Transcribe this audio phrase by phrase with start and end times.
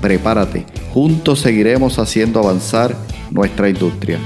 [0.00, 0.64] Prepárate,
[0.94, 2.96] juntos seguiremos haciendo avanzar
[3.30, 4.18] nuestra industria.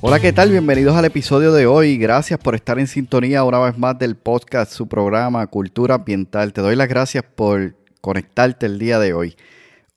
[0.00, 0.50] Hola, ¿qué tal?
[0.50, 1.98] Bienvenidos al episodio de hoy.
[1.98, 6.52] Gracias por estar en sintonía una vez más del podcast, su programa Cultura Ambiental.
[6.52, 9.36] Te doy las gracias por conectarte el día de hoy.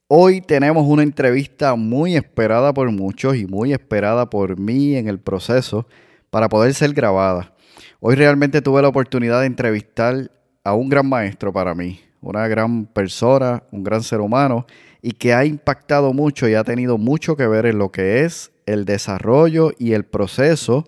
[0.08, 5.20] Hoy tenemos una entrevista muy esperada por muchos y muy esperada por mí en el
[5.20, 5.88] proceso
[6.30, 7.56] para poder ser grabada.
[8.02, 10.30] Hoy realmente tuve la oportunidad de entrevistar
[10.64, 14.66] a un gran maestro para mí, una gran persona, un gran ser humano
[15.02, 18.52] y que ha impactado mucho y ha tenido mucho que ver en lo que es
[18.66, 20.88] el desarrollo y el proceso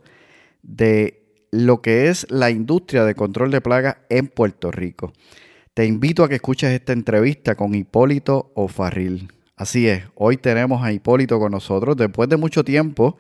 [0.62, 5.14] de lo que es la industria de control de plagas en Puerto Rico.
[5.74, 9.32] Te invito a que escuches esta entrevista con Hipólito Ofarril.
[9.56, 13.18] Así es, hoy tenemos a Hipólito con nosotros después de mucho tiempo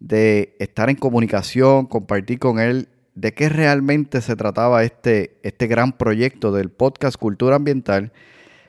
[0.00, 2.88] de estar en comunicación, compartir con él
[3.18, 8.12] de qué realmente se trataba este, este gran proyecto del podcast Cultura Ambiental,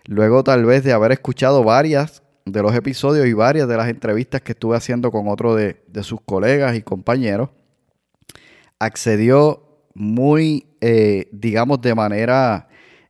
[0.05, 4.41] luego tal vez de haber escuchado varias de los episodios y varias de las entrevistas
[4.41, 7.51] que estuve haciendo con otro de, sus colegas y compañeros,
[8.79, 12.69] accedió muy, eh, digamos, de manera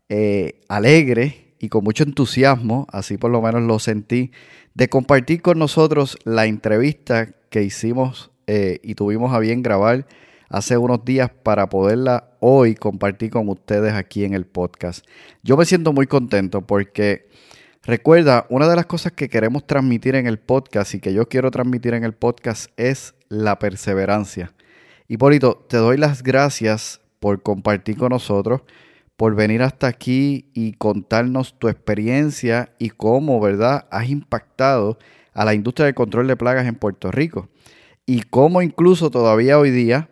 [0.10, 4.32] eh, alegre y con mucho entusiasmo, así por lo menos lo sentí,
[4.74, 10.06] de compartir con nosotros la entrevista que hicimos eh, y tuvimos a bien grabar
[10.50, 15.06] hace unos días para poderla hoy compartir con ustedes aquí en el podcast.
[15.44, 17.28] Yo me siento muy contento porque
[17.84, 21.52] recuerda, una de las cosas que queremos transmitir en el podcast y que yo quiero
[21.52, 24.54] transmitir en el podcast es la perseverancia.
[25.08, 28.62] Hipólito, te doy las gracias por compartir con nosotros,
[29.18, 34.98] por venir hasta aquí y contarnos tu experiencia y cómo, ¿verdad?, has impactado
[35.34, 37.50] a la industria del control de plagas en Puerto Rico.
[38.06, 40.10] Y cómo incluso todavía hoy día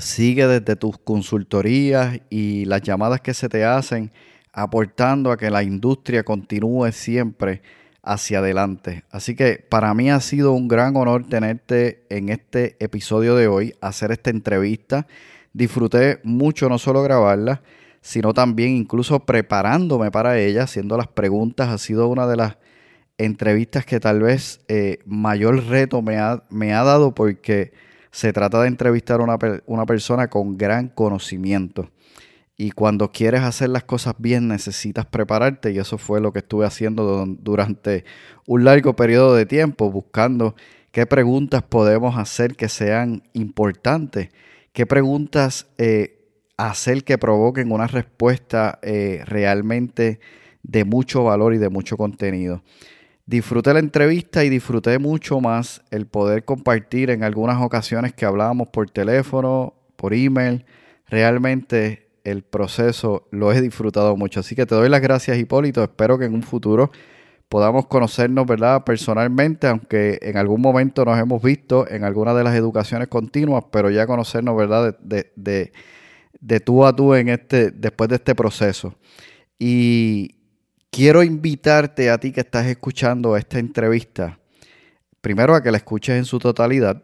[0.00, 4.12] sigue desde tus consultorías y las llamadas que se te hacen,
[4.52, 7.62] aportando a que la industria continúe siempre
[8.02, 9.04] hacia adelante.
[9.10, 13.74] Así que para mí ha sido un gran honor tenerte en este episodio de hoy,
[13.80, 15.06] hacer esta entrevista.
[15.52, 17.62] Disfruté mucho no solo grabarla,
[18.00, 21.68] sino también incluso preparándome para ella, haciendo las preguntas.
[21.68, 22.56] Ha sido una de las
[23.18, 27.72] entrevistas que tal vez eh, mayor reto me ha, me ha dado porque
[28.10, 31.90] se trata de entrevistar a una, una persona con gran conocimiento.
[32.56, 36.66] Y cuando quieres hacer las cosas bien necesitas prepararte y eso fue lo que estuve
[36.66, 38.04] haciendo durante
[38.46, 40.54] un largo periodo de tiempo, buscando
[40.92, 44.28] qué preguntas podemos hacer que sean importantes,
[44.74, 46.20] qué preguntas eh,
[46.58, 50.20] hacer que provoquen una respuesta eh, realmente
[50.62, 52.62] de mucho valor y de mucho contenido.
[53.30, 58.70] Disfruté la entrevista y disfruté mucho más el poder compartir en algunas ocasiones que hablábamos
[58.70, 60.64] por teléfono, por email.
[61.06, 64.40] Realmente el proceso lo he disfrutado mucho.
[64.40, 65.84] Así que te doy las gracias, Hipólito.
[65.84, 66.90] Espero que en un futuro
[67.48, 68.82] podamos conocernos, ¿verdad?
[68.82, 73.90] Personalmente, aunque en algún momento nos hemos visto en alguna de las educaciones continuas, pero
[73.90, 74.98] ya conocernos, ¿verdad?
[74.98, 75.72] De, de,
[76.40, 78.96] de tú a tú en este, después de este proceso.
[79.56, 80.39] Y,
[80.90, 84.38] quiero invitarte a ti que estás escuchando esta entrevista,
[85.20, 87.02] primero a que la escuches en su totalidad,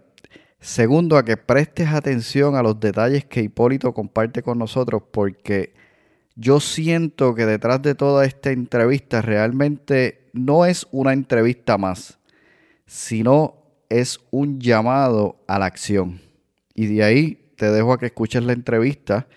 [0.60, 5.74] segundo a que prestes atención a los detalles que Hipólito comparte con nosotros, porque
[6.34, 12.18] yo siento que detrás de toda esta entrevista realmente no es una entrevista más,
[12.86, 13.54] sino
[13.88, 16.20] es un llamado a la acción.
[16.74, 19.28] Y de ahí te dejo a que escuches la entrevista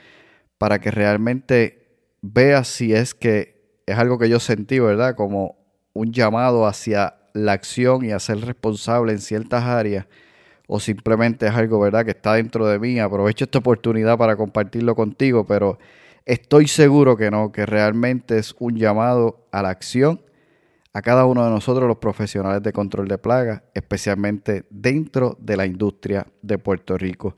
[0.58, 1.88] para que realmente
[2.22, 3.59] veas si es que
[3.92, 5.16] es algo que yo sentí, ¿verdad?
[5.16, 5.58] Como
[5.94, 10.06] un llamado hacia la acción y a ser responsable en ciertas áreas
[10.68, 13.00] o simplemente es algo, ¿verdad?, que está dentro de mí.
[13.00, 15.80] Aprovecho esta oportunidad para compartirlo contigo, pero
[16.26, 20.22] estoy seguro que no, que realmente es un llamado a la acción
[20.94, 25.66] a cada uno de nosotros los profesionales de control de plagas, especialmente dentro de la
[25.66, 27.36] industria de Puerto Rico.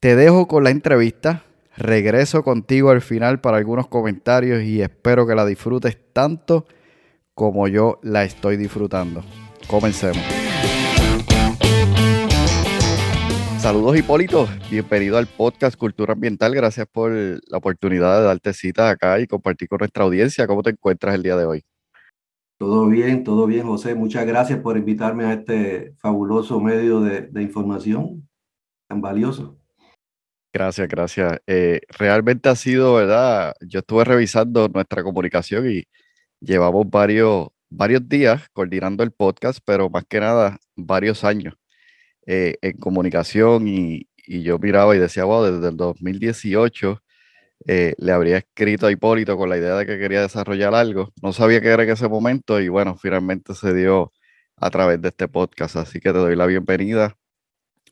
[0.00, 1.44] Te dejo con la entrevista.
[1.80, 6.66] Regreso contigo al final para algunos comentarios y espero que la disfrutes tanto
[7.32, 9.22] como yo la estoy disfrutando.
[9.66, 10.22] Comencemos.
[13.58, 16.54] Saludos Hipólito, bienvenido al podcast Cultura Ambiental.
[16.54, 20.46] Gracias por la oportunidad de darte cita acá y compartir con nuestra audiencia.
[20.46, 21.64] ¿Cómo te encuentras el día de hoy?
[22.58, 23.94] Todo bien, todo bien, José.
[23.94, 28.28] Muchas gracias por invitarme a este fabuloso medio de, información
[28.86, 29.59] tan valioso.
[30.52, 31.40] Gracias, gracias.
[31.46, 33.54] Eh, realmente ha sido, ¿verdad?
[33.60, 35.84] Yo estuve revisando nuestra comunicación y
[36.40, 41.54] llevamos varios, varios días coordinando el podcast, pero más que nada varios años
[42.26, 47.02] eh, en comunicación y, yo miraba y decía, wow, desde el 2018
[47.66, 51.12] eh, le habría escrito a Hipólito con la idea de que quería desarrollar algo.
[51.22, 54.12] No sabía qué era en ese momento y bueno, finalmente se dio
[54.56, 55.76] a través de este podcast.
[55.76, 57.16] Así que te doy la bienvenida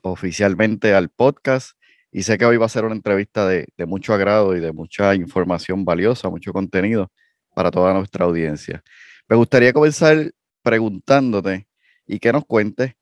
[0.02, 1.77] oficialmente al podcast
[2.18, 5.14] y sé que hoy va a ser una entrevista de, mucho agrado y de mucha
[5.14, 7.12] información valiosa, mucho contenido
[7.54, 8.82] para toda nuestra audiencia.
[9.28, 10.32] Me gustaría comenzar
[10.64, 11.68] preguntándote
[12.08, 12.94] y que nos cuentes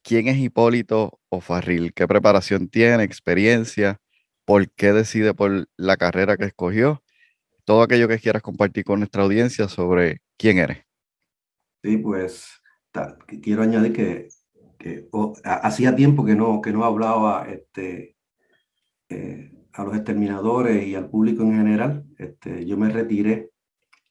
[0.00, 4.00] quién es Hipólito Ofarril, qué preparación tiene, experiencia,
[4.46, 7.02] por qué decide por la carrera que escogió,
[7.66, 10.78] todo aquello que quieras compartir con nuestra audiencia sobre quién eres.
[11.82, 12.48] Sí, pues
[13.42, 14.28] quiero añadir que,
[15.44, 18.16] hacía tiempo que no, que no hablaba este,
[19.12, 22.04] eh, a los exterminadores y al público en general.
[22.18, 23.50] Este, yo me retiré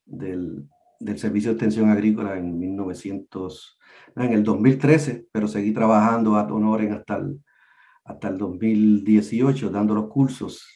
[0.05, 0.67] del,
[0.99, 3.79] del Servicio de Extensión Agrícola en 1900
[4.15, 7.41] en el 2013, pero seguí trabajando a Honoren hasta el,
[8.03, 10.67] hasta el 2018, dando los cursos.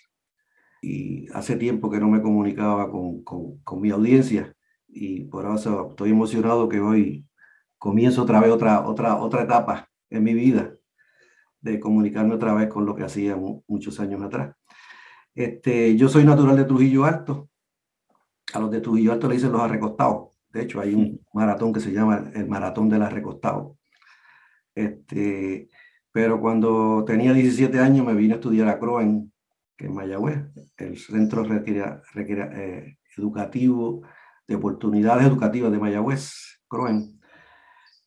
[0.81, 4.55] Y hace tiempo que no me comunicaba con, con, con mi audiencia
[4.87, 7.25] y por eso estoy emocionado que hoy
[7.77, 10.74] comienzo otra vez otra, otra, otra etapa en mi vida
[11.65, 14.55] de comunicarme otra vez con lo que hacía muchos años atrás.
[15.33, 17.49] Este, yo soy natural de Trujillo Alto.
[18.53, 20.29] A los de Trujillo Alto le dicen los arrecostados.
[20.49, 23.77] De hecho, hay un maratón que se llama el Maratón de la Recostado.
[24.75, 25.69] Este,
[26.11, 29.33] pero cuando tenía 17 años me vine a estudiar a Croen,
[29.75, 30.45] que es Mayagüez,
[30.77, 34.03] el Centro eh, Educativo
[34.47, 37.14] de Oportunidades Educativas de Mayagüez, Croen.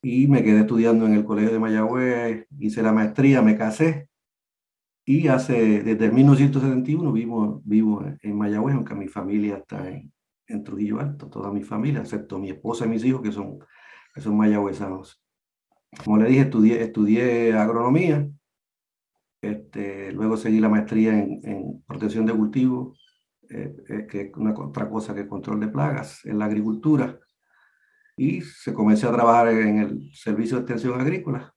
[0.03, 4.09] Y me quedé estudiando en el Colegio de Mayagüez, hice la maestría, me casé.
[5.05, 10.13] Y hace, desde 1971 vivo, vivo en Mayagüez, aunque mi familia está en,
[10.47, 13.59] en Trujillo Alto, toda mi familia, excepto mi esposa y mis hijos que son,
[14.15, 15.23] que son mayagüezanos.
[16.05, 18.29] Como le dije, estudié, estudié agronomía,
[19.41, 22.99] este, luego seguí la maestría en, en protección de cultivos,
[23.51, 27.19] eh, eh, que es una otra cosa que control de plagas en la agricultura,
[28.19, 31.55] y se comencé a trabajar en el servicio de extensión agrícola.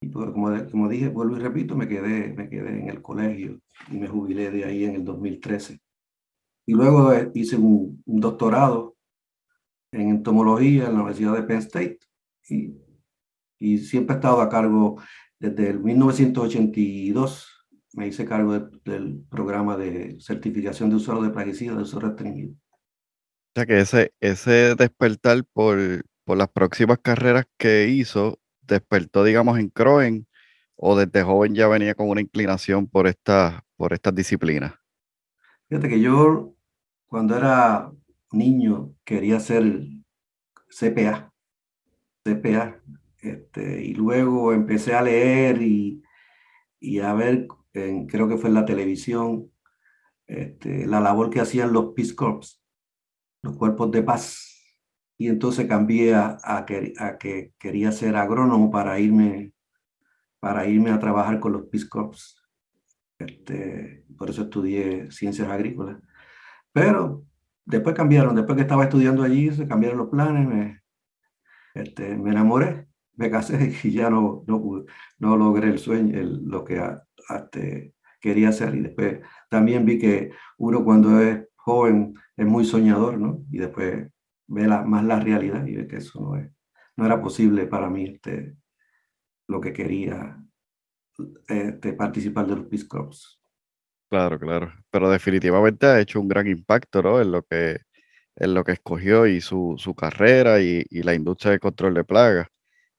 [0.00, 3.60] Y pues, como, como dije, vuelvo y repito, me quedé, me quedé en el colegio
[3.90, 5.80] y me jubilé de ahí en el 2013.
[6.66, 8.96] Y luego eh, hice un, doctorado
[9.92, 11.98] en entomología en la Universidad de Penn State
[12.48, 12.74] y,
[13.58, 15.00] y siempre he estado a cargo
[15.38, 17.56] desde el 1982
[17.96, 18.52] me hice cargo
[18.84, 22.54] del programa de certificación de usuario de plaguicidas de uso restringido.
[23.56, 25.78] O sea que ese, ese despertar por,
[26.24, 30.26] por las próximas carreras que hizo, despertó, digamos, en Croen
[30.74, 34.74] o desde joven ya venía con una inclinación por, esta, por estas disciplinas?
[35.70, 36.52] Fíjate que yo
[37.06, 37.90] cuando era
[38.30, 39.86] niño quería ser
[40.68, 41.32] CPA,
[42.24, 42.82] CPA,
[43.22, 46.02] este, y luego empecé a leer y,
[46.78, 49.50] y a ver, creo que fue en la televisión,
[50.26, 52.60] este, la labor que hacían los Peace Corps,
[53.46, 54.52] los cuerpos de paz.
[55.18, 59.52] Y entonces cambié a, que, quería ser agrónomo para irme,
[60.40, 62.36] para irme a trabajar con los Peace Corps.
[63.18, 65.96] Este, por eso estudié ciencias agrícolas.
[66.72, 67.24] Pero
[67.64, 70.82] después cambiaron, después que estaba estudiando allí, se cambiaron los planes, me,
[71.74, 74.84] este, me enamoré, me casé y ya no, no,
[75.18, 76.82] no logré el sueño, lo que
[77.34, 78.74] este, quería hacer.
[78.74, 83.44] Y después también vi que uno cuando es joven es muy soñador, ¿no?
[83.50, 84.08] Y después
[84.46, 86.48] ve la, más la realidad y ve que eso no, es,
[86.96, 88.54] no era posible para mí este,
[89.48, 90.40] lo que quería
[91.48, 93.40] este, participar de los Peace Corps.
[94.08, 94.72] Claro, claro.
[94.90, 97.20] Pero definitivamente ha hecho un gran impacto, ¿no?
[97.20, 97.80] En lo que,
[98.36, 102.04] en lo que escogió y su, su carrera y, y, la industria de control de
[102.04, 102.46] plagas.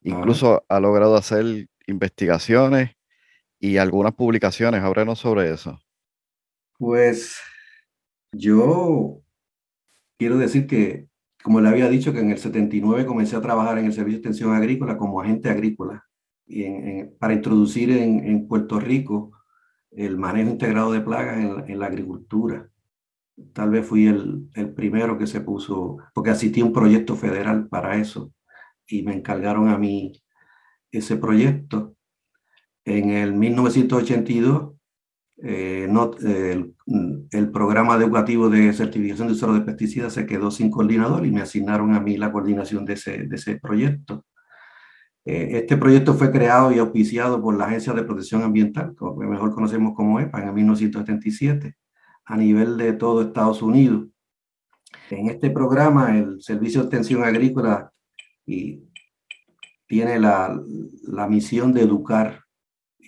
[0.01, 2.91] Incluso ha logrado hacer investigaciones
[3.59, 4.81] y algunas publicaciones.
[4.81, 5.79] Háblanos sobre eso.
[6.77, 7.39] Pues
[8.37, 9.21] yo
[10.17, 11.07] quiero decir que,
[11.43, 14.27] como le había dicho, que en el 79 comencé a trabajar en el Servicio de
[14.27, 16.03] Extensión Agrícola como agente agrícola
[16.45, 19.31] y para introducir en, en Puerto Rico
[19.91, 22.69] el manejo integrado de plagas en, la agricultura.
[23.53, 27.67] Tal vez fui el, el, primero que se puso, porque asistí a un proyecto federal
[27.67, 28.31] para eso
[28.87, 30.13] y me encargaron a mí
[30.91, 31.95] ese proyecto.
[32.85, 34.76] En el 1982,
[35.39, 35.87] eh,
[37.31, 41.41] el, programa educativo de certificación de uso de pesticidas se quedó sin coordinador y me
[41.41, 44.25] asignaron a mí la coordinación de ese, de ese proyecto.
[45.25, 49.53] Eh, este proyecto fue creado y auspiciado por la Agencia de Protección Ambiental, que mejor
[49.53, 51.75] conocemos como EPA, en 1977,
[52.25, 54.07] a nivel de todo Estados Unidos.
[55.09, 57.91] En este programa, el Servicio de Extensión Agrícola
[58.45, 58.83] y
[59.85, 60.59] tiene la,
[61.03, 62.43] la misión de educar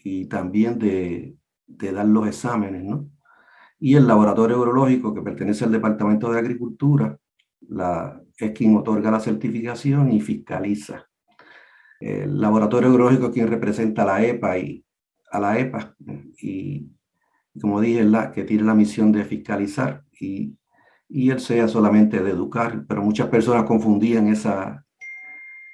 [0.03, 1.38] y también de,
[1.69, 3.09] de, dar los exámenes, ¿no?
[3.79, 7.17] Y el laboratorio agrológico que pertenece al Departamento de Agricultura
[7.61, 11.09] la, es quien otorga la certificación y fiscaliza
[11.99, 14.85] el laboratorio agrológico es quien representa a la EPA y
[15.31, 15.95] a la EPA
[16.41, 16.89] y
[17.61, 20.55] como dije, la, que tiene la misión de fiscalizar y,
[21.09, 24.85] y el SEA solamente de educar, pero muchas personas confundían esa,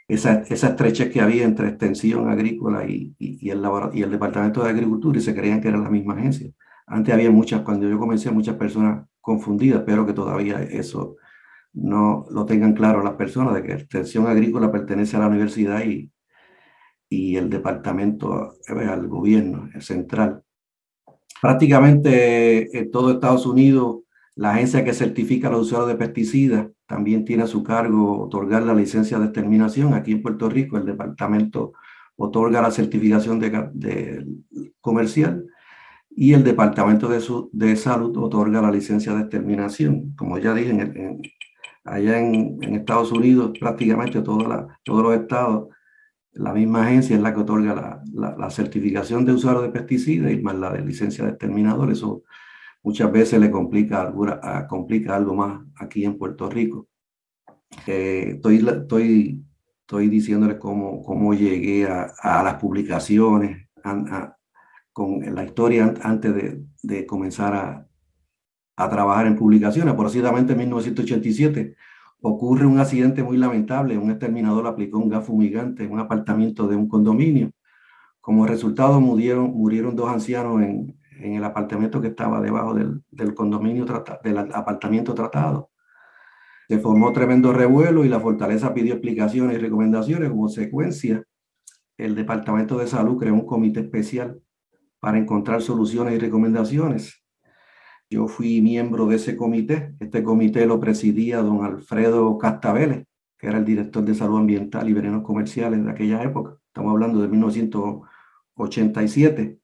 [0.07, 3.61] esa, esa estrechez que había entre extensión agrícola y, y, el
[3.93, 6.51] y el Departamento de Agricultura y se creían que era la misma agencia.
[6.87, 11.15] Antes había muchas, cuando yo comencé, muchas personas confundidas, pero que todavía eso
[11.73, 16.11] no lo tengan claro las personas, de que extensión agrícola pertenece a la universidad y,
[17.09, 20.43] y el departamento, eh, al gobierno central.
[21.41, 24.04] Prácticamente en todo Estados Unidos,
[24.35, 28.73] la agencia que certifica los usuarios de pesticidas también tiene a su cargo otorgar la
[28.73, 29.93] licencia de exterminación.
[29.93, 31.73] Aquí en Puerto Rico, el departamento
[32.17, 34.25] otorga la certificación de,
[34.81, 35.45] comercial
[36.09, 40.13] y el departamento de, de, salud otorga la licencia de exterminación.
[40.15, 41.19] Como ya dije,
[41.85, 45.69] allá en, Estados Unidos, prácticamente todos los estados
[46.35, 50.55] la misma agencia es la que otorga la, certificación de usuario de pesticidas y más
[50.55, 51.91] la de licencia de exterminador.
[51.91, 52.23] Eso
[52.85, 54.13] muchas veces le complica,
[54.69, 56.87] complica algo más aquí en Puerto Rico.
[57.87, 59.43] Eh, estoy, estoy,
[59.81, 63.67] estoy diciéndoles cómo, cómo llegué a, las publicaciones,
[64.93, 67.87] con la historia antes de, de comenzar a,
[68.75, 69.95] a, trabajar en publicaciones.
[69.95, 71.75] Precisamente en 1987
[72.21, 73.97] ocurre un accidente muy lamentable.
[73.97, 77.51] Un exterminador aplicó un gas fumigante en un apartamento de un condominio.
[78.21, 83.33] Como resultado murieron, murieron dos ancianos en, en el apartamento que estaba debajo del, del
[83.33, 83.85] condominio,
[84.23, 85.71] del apartamento tratado.
[86.67, 90.29] Se formó tremendo revuelo y la fortaleza pidió explicaciones y recomendaciones.
[90.29, 91.23] Como secuencia,
[91.97, 94.41] el Departamento de Salud creó un comité especial
[94.99, 97.21] para encontrar soluciones y recomendaciones.
[98.09, 99.93] Yo fui miembro de ese comité.
[99.99, 103.05] Este comité lo presidía don Alfredo Castabeles,
[103.37, 106.57] que era el director de salud ambiental y venenos comerciales de aquella época.
[106.67, 109.59] Estamos hablando de 1987.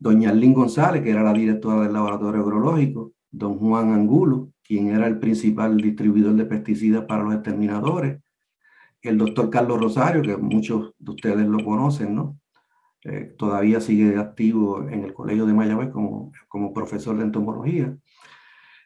[0.00, 3.12] Doña Arlín González, que era la directora del laboratorio agrológico.
[3.30, 8.18] Don Juan Angulo, quien era el principal distribuidor de pesticidas para los exterminadores.
[9.02, 12.38] El doctor Carlos Rosario, que muchos de ustedes lo conocen, ¿no?
[13.04, 17.94] Eh, todavía sigue activo en el Colegio de Mayagüez como, como profesor de entomología.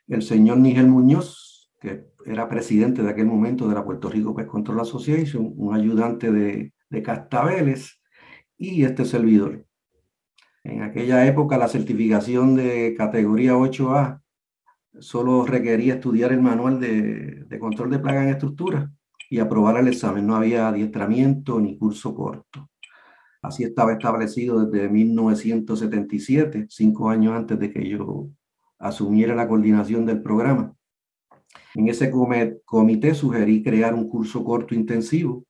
[0.08, 4.48] El señor Nigel Muñoz, que era presidente de aquel momento de la Puerto Rico Pest
[4.48, 8.00] Control Association, un ayudante de, de Castabeles,
[8.56, 9.64] y este servidor.
[10.64, 14.22] En aquella época la certificación de categoría 8A
[14.98, 18.90] solo requería estudiar el manual de, control de plaga en estructura
[19.28, 20.26] y aprobar el examen.
[20.26, 22.70] No había adiestramiento ni curso corto.
[23.42, 28.28] Así estaba establecido desde 1977, cinco años antes de que yo
[28.78, 30.74] asumiera la coordinación del programa.
[31.74, 32.10] En ese
[32.64, 35.44] comité sugerí crear un curso corto intensivo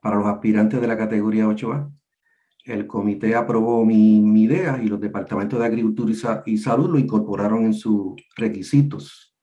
[0.00, 1.90] para los aspirantes de la categoría 8A.
[2.66, 7.72] El comité aprobó mi, idea y los departamentos de Agricultura y, Salud lo incorporaron en
[7.72, 9.36] sus requisitos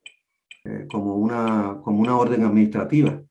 [0.65, 3.21] eh, como, una, como una orden administrativa.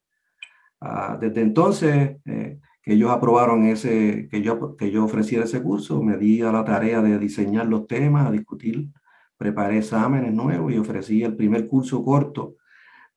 [0.80, 6.02] Ah, desde entonces, eh, que ellos aprobaron ese, que yo, que yo ofreciera ese curso,
[6.02, 8.88] me di a la tarea de diseñar los temas, a discutir,
[9.36, 12.56] preparé exámenes nuevos y ofrecí el primer curso corto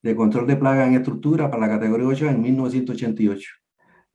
[0.02, 3.65] de control de plagas en estructura para la categoría 8 en 1988.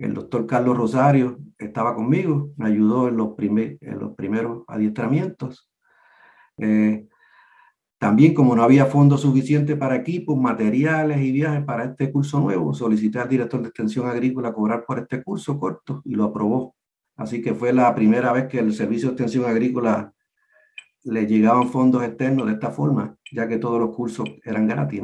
[0.01, 5.69] El doctor Carlos Rosario estaba conmigo, me ayudó en los, primeros adiestramientos.
[6.57, 7.07] Eh,
[7.99, 12.73] también, como no había fondos suficientes para equipos, materiales y viajes para este curso nuevo,
[12.73, 16.75] solicité al director de extensión agrícola cobrar por este curso corto y lo aprobó.
[17.15, 20.11] Así que fue la primera vez que el Servicio de Extensión Agrícola
[21.03, 25.03] le llegaban fondos externos de esta forma, ya que todos los cursos eran gratis.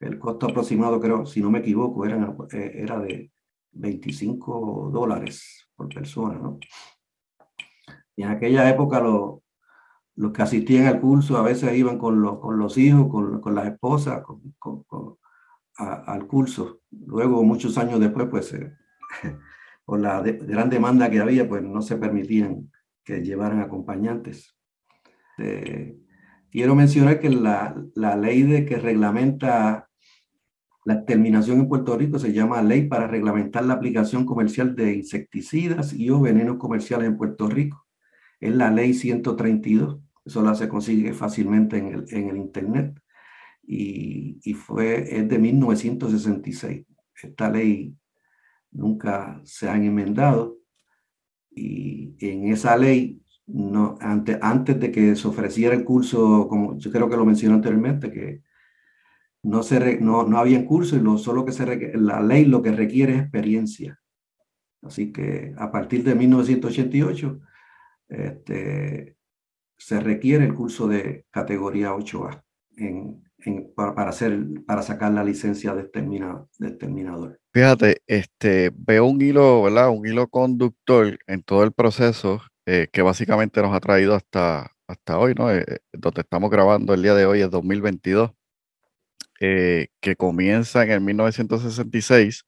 [0.00, 3.30] El costo aproximado, creo, si no me equivoco, eh, era de
[3.74, 6.58] 25 dólares por persona, ¿no?
[8.16, 9.42] En aquella época lo,
[10.16, 13.54] los que asistían al curso a veces iban con, los, con los hijos, con, con
[13.54, 14.22] las esposas,
[14.58, 15.18] con,
[15.76, 16.80] al curso.
[16.90, 18.54] Luego, muchos años después, pues
[19.84, 22.70] por la gran demanda que había, pues no se permitían
[23.02, 24.56] que llevaran acompañantes.
[25.38, 25.98] Eh,
[26.50, 29.90] quiero mencionar que la, la, ley de que reglamenta
[30.84, 35.92] la terminación en Puerto Rico se llama Ley para reglamentar la aplicación comercial de insecticidas
[35.94, 37.86] y o venenos comerciales en Puerto Rico.
[38.38, 40.00] Es la ley 132.
[40.24, 43.00] Eso la se consigue fácilmente en el, en el Internet.
[43.62, 46.86] Y, y, fue, es de 1966.
[47.22, 47.96] Esta ley
[48.70, 50.58] nunca se han enmendado
[51.54, 56.90] y en esa ley, no, antes, antes de que se ofreciera el curso, como yo
[56.90, 58.42] creo que lo mencioné anteriormente, que
[59.44, 62.72] no, se no, no había curso y lo, solo que se la ley lo que
[62.72, 64.00] requiere es experiencia.
[64.82, 67.40] Así que a partir de 1988
[68.08, 69.16] este,
[69.76, 72.42] se requiere el curso de categoría 8A
[72.76, 73.22] en,
[73.74, 77.38] para, hacer, para sacar la licencia de, terminador.
[77.52, 79.90] Fíjate, este, veo un hilo, ¿verdad?
[79.90, 85.18] Un hilo conductor en todo el proceso eh, que básicamente nos ha traído hasta, hasta
[85.18, 85.52] hoy, ¿no?
[85.52, 88.30] Eh, donde estamos grabando el día de hoy es 2022,
[89.40, 92.44] eh, que comienza en el 1966,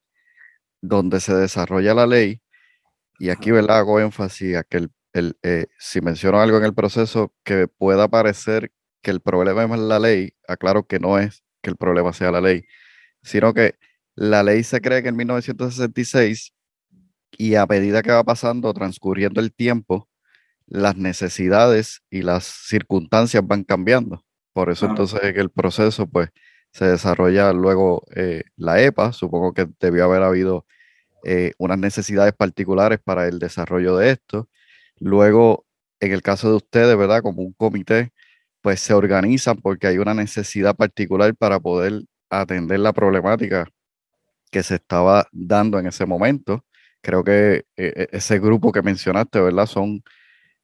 [0.81, 2.41] donde se desarrolla la ley,
[3.19, 3.79] y aquí, ¿verdad?
[3.79, 8.73] Hago énfasis a que el, el si menciono algo en el proceso que pueda parecer
[9.03, 12.41] que el problema es la ley, aclaro que no es que el problema sea la
[12.41, 12.65] ley,
[13.23, 13.77] sino que
[14.15, 16.53] la ley se cree que en 1966
[17.39, 20.09] y a medida que va pasando, transcurriendo el tiempo,
[20.67, 24.25] las necesidades y las circunstancias van cambiando.
[24.53, 26.31] Por eso entonces en el proceso pues
[26.77, 30.67] se desarrolla luego eh, la EPA, supongo que debió haber habido
[31.25, 34.51] eh, unas necesidades particulares para el desarrollo de esto.
[34.99, 35.65] Luego,
[36.01, 37.23] en el caso de ustedes, ¿verdad?
[37.23, 38.13] Como un comité,
[38.61, 43.67] pues se organizan porque hay una necesidad particular para poder atender la problemática
[44.51, 46.67] que se estaba dando en ese momento.
[47.01, 49.67] Creo que eh, e, ese grupo que mencionaste, ¿verdad?
[49.67, 50.03] Son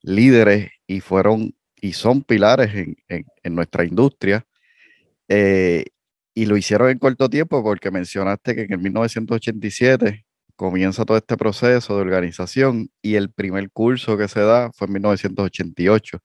[0.03, 2.71] líderes y fueron y son pilares
[3.07, 4.45] en, nuestra industria.
[6.33, 10.25] Y lo hicieron en corto tiempo porque mencionaste que en 1987
[10.55, 14.93] comienza todo este proceso de organización y el primer curso que se da fue en
[14.93, 16.17] 1988.
[16.17, 16.21] O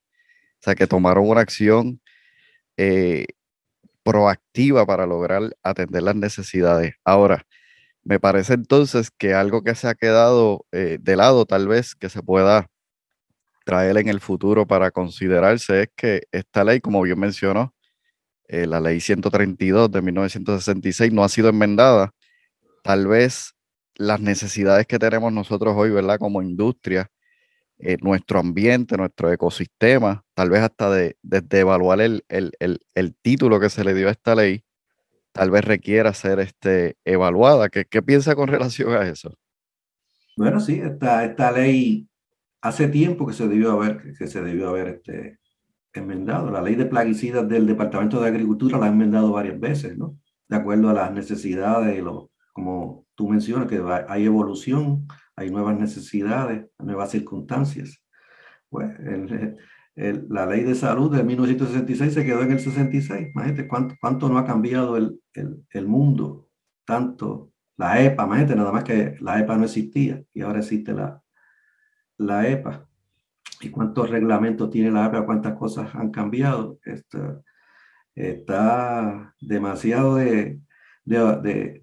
[0.61, 2.01] sea, que tomaron una acción
[2.77, 3.27] eh,
[4.03, 6.95] proactiva para lograr atender las necesidades.
[7.05, 7.47] Ahora,
[8.05, 12.09] me parece entonces que algo que se ha quedado eh, de lado, tal vez, que
[12.09, 12.69] se pueda
[13.65, 17.75] traer en el futuro para considerarse, es que esta ley, como bien mencionó,
[18.49, 22.13] eh, la ley 132 de 1966 no ha sido enmendada.
[22.83, 23.55] Tal vez
[23.95, 26.19] las necesidades que tenemos nosotros hoy, ¿verdad?
[26.19, 27.11] Como industria,
[27.79, 31.17] eh, nuestro ambiente, nuestro ecosistema, tal vez hasta de,
[31.51, 32.25] evaluar el,
[33.23, 34.65] título que se le dio a esta ley,
[35.33, 37.69] tal vez requiera ser este, evaluada.
[37.69, 39.35] ¿Qué, qué piensa con relación a eso?
[40.37, 42.09] Bueno, sí, esta, esta ley
[42.61, 45.39] hace tiempo que se debió haber, que se debió haber este,
[45.99, 46.51] enmendado.
[46.51, 50.17] La ley de plaguicidas del Departamento de Agricultura la ha enmendado varias veces, ¿no?
[50.49, 55.07] De acuerdo a las necesidades, lo, como tú mencionas, que hay evolución,
[55.37, 58.03] hay nuevas necesidades, nuevas circunstancias.
[58.69, 58.91] Pues
[60.29, 63.31] la ley de salud de 1966 se quedó en el 66.
[63.35, 66.49] Imagínate cuánto, cuánto no ha cambiado el, el, mundo,
[66.85, 71.23] tanto la EPA, imagínate nada más que la EPA no existía y ahora existe la,
[72.17, 72.88] la EPA.
[73.61, 76.79] Y cuántos reglamentos tiene la EPA, cuántas cosas han cambiado.
[76.85, 77.43] Está,
[78.15, 80.61] está demasiado de,
[81.05, 81.83] de,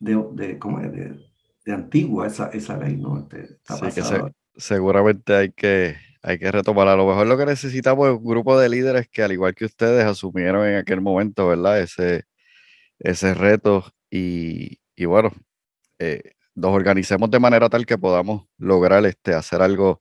[0.00, 0.92] de, ¿cómo es?
[0.92, 1.26] de
[1.66, 3.18] de antigua esa, esa ley, ¿no?
[3.18, 3.58] Este,
[4.54, 6.86] seguramente hay que, hay que retomar.
[6.86, 9.64] A lo mejor lo que necesitamos es un grupo de líderes que, al igual que
[9.64, 11.80] ustedes, asumieron en aquel momento, ¿verdad?
[11.80, 12.24] Ese,
[13.00, 15.32] ese reto y, y bueno,
[15.98, 20.00] eh, nos organicemos de manera tal que podamos lograr este, hacer algo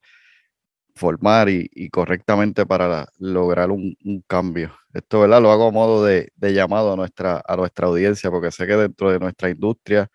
[0.95, 3.95] formar y, correctamente para lograr un,
[4.27, 4.73] cambio.
[4.93, 5.41] Esto, ¿verdad?
[5.41, 8.75] Lo hago a modo de, de, llamado a nuestra, a nuestra audiencia, porque sé que
[8.77, 10.09] dentro de nuestra industria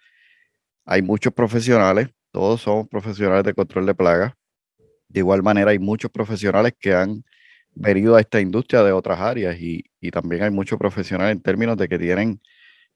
[0.87, 4.33] hay muchos profesionales, todos somos profesionales de control de plagas.
[5.09, 7.25] De igual manera, hay muchos profesionales que han
[7.75, 11.89] venido a esta industria de otras áreas y, también hay muchos profesionales en términos de
[11.89, 12.41] que tienen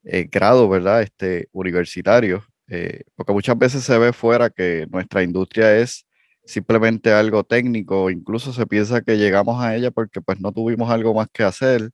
[0.04, 1.02] eh, grados, ¿verdad?
[1.02, 6.06] Este, universitarios, eh, porque muchas veces se ve fuera que nuestra industria es
[6.46, 11.14] simplemente algo técnico, incluso se piensa que llegamos a ella porque pues no tuvimos algo
[11.14, 11.90] más que hacer,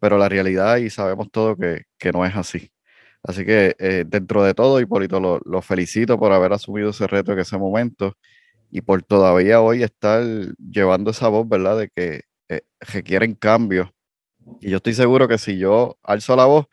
[0.00, 2.70] pero la realidad y sabemos todo que, que no es así.
[3.22, 7.32] Así que eh, dentro de todo, Hipólito, lo, lo, felicito por haber asumido ese reto
[7.32, 8.16] en ese momento
[8.70, 10.22] y por todavía hoy estar
[10.58, 11.78] llevando esa voz, ¿verdad?
[11.78, 13.90] De que eh, requieren cambios.
[14.60, 16.66] Y yo estoy seguro que si yo alzo la voz,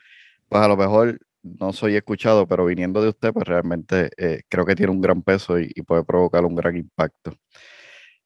[0.49, 4.65] pues a lo mejor no soy escuchado, pero viniendo de usted, pues realmente eh, creo
[4.65, 7.34] que tiene un gran peso y, puede provocar un gran impacto.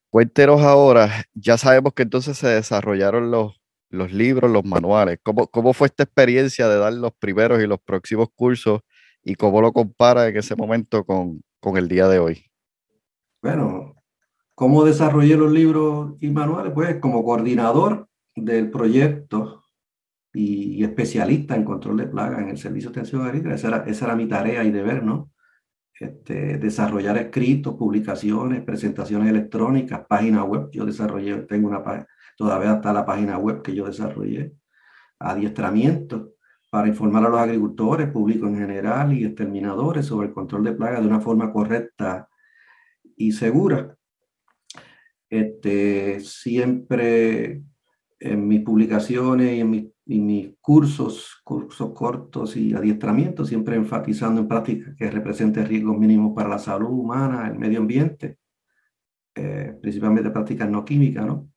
[0.09, 5.19] Cuéntenos ahora, ya sabemos que entonces se desarrollaron los, los libros, los manuales.
[5.21, 8.81] ¿Cómo, ¿Cómo fue esta experiencia de dar los primeros y los próximos cursos
[9.23, 12.45] y cómo lo compara en ese momento con, con el día de hoy?
[13.41, 13.95] Bueno,
[14.55, 16.71] ¿cómo desarrollé los libros y manuales?
[16.73, 19.58] Pues como coordinador del proyecto
[20.39, 23.55] y, especialista en control de plagas en el Servicio de Atención Agrícola.
[23.55, 25.31] Esa era, esa era mi tarea y deber, ¿no?
[25.99, 30.69] Este, desarrollar escritos, publicaciones, presentaciones electrónicas, páginas web.
[30.71, 34.53] Yo desarrollé, tengo una página, todavía está la página web que yo desarrollé,
[35.19, 36.35] adiestramiento
[36.69, 41.01] para informar a los agricultores, público en general y exterminadores sobre el control de plagas
[41.01, 42.29] de una forma correcta
[43.17, 43.97] y segura.
[45.29, 47.61] Este, siempre
[48.19, 49.85] en mis publicaciones y en mis,
[50.17, 56.49] mis cursos, cursos cortos y adiestramientos, siempre enfatizando en prácticas que representen riesgos mínimos para
[56.49, 58.39] la salud humana, el medio ambiente,
[59.35, 61.51] eh, principalmente prácticas no químicas, ¿no?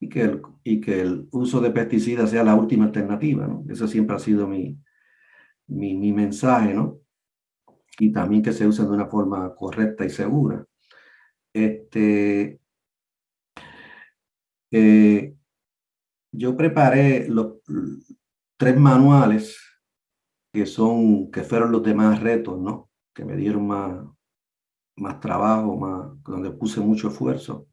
[0.00, 3.64] Y que, el, y que el uso de pesticidas sea la última alternativa, ¿no?
[3.68, 4.78] Eso siempre ha sido mi,
[5.66, 7.00] mi, mi mensaje, ¿no?
[7.98, 10.64] Y también que se usen de una forma correcta y segura.
[11.52, 12.60] Este,
[14.70, 15.34] eh,
[16.32, 17.58] yo preparé los
[18.56, 19.58] tres manuales
[20.52, 22.90] que son, que fueron los demás retos, ¿no?
[23.14, 24.04] Que me dieron más,
[24.96, 27.66] más trabajo, más, donde puse mucho esfuerzo.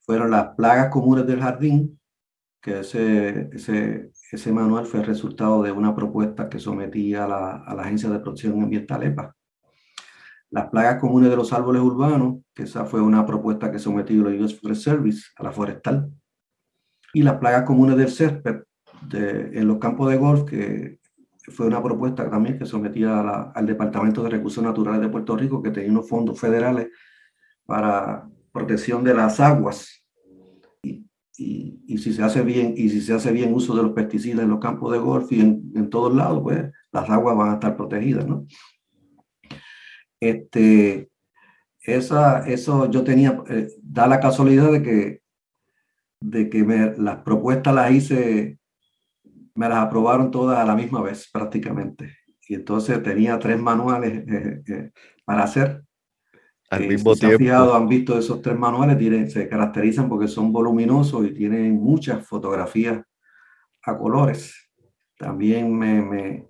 [0.00, 2.00] Fueron las plagas comunes del jardín,
[2.62, 7.56] que ese, ese, ese manual fue el resultado de una propuesta que sometí a la,
[7.56, 9.34] a la Agencia de Protección Ambiental EPA.
[10.50, 14.22] Las plagas comunes de los árboles urbanos, que esa fue una propuesta que sometí a
[14.22, 16.12] la US Forest Service, a la forestal
[17.12, 18.62] y las plagas comunes del césped
[19.12, 20.98] en los campos de golf, que
[21.52, 23.20] fue una propuesta también que sometía
[23.54, 26.88] al Departamento de Recursos Naturales de Puerto Rico, que tenía unos fondos federales
[27.64, 30.02] para protección de las aguas.
[30.82, 34.42] Y, y, si se hace bien, y si se hace bien uso de los pesticidas
[34.42, 37.54] en los campos de golf y en, en todos lados, pues las aguas van a
[37.54, 38.46] estar protegidas, ¿no?
[40.18, 41.10] Este,
[41.82, 45.20] esa, eso yo tenía, eh, da la casualidad de que
[46.20, 48.58] de que me, las propuestas las hice,
[49.54, 52.16] me las aprobaron todas a la misma vez prácticamente.
[52.48, 54.90] Y entonces tenía tres manuales eh, eh,
[55.24, 55.82] para hacer.
[56.70, 57.38] Al eh, mismo tiempo.
[57.38, 62.26] Fijado, han visto esos tres manuales, tienen, se caracterizan porque son voluminosos y tienen muchas
[62.26, 63.02] fotografías
[63.84, 64.70] a colores.
[65.18, 66.48] También me, me,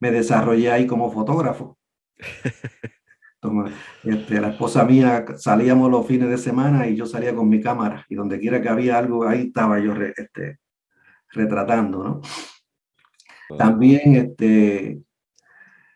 [0.00, 1.78] me desarrollé ahí como fotógrafo.
[4.02, 8.04] Este, la esposa mía salíamos los fines de semana y yo salía con mi cámara
[8.08, 10.58] y donde quiera que había algo, ahí estaba yo este,
[11.30, 12.20] retratando, ¿no?
[13.56, 15.00] También este,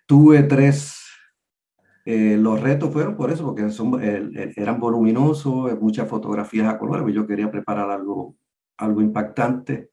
[0.06, 1.04] tuve tres,
[2.04, 7.14] eh, los retos fueron por eso, porque son, eran voluminosos, muchas fotografías a color, pues
[7.14, 8.36] yo quería preparar algo,
[8.76, 9.90] algo impactante.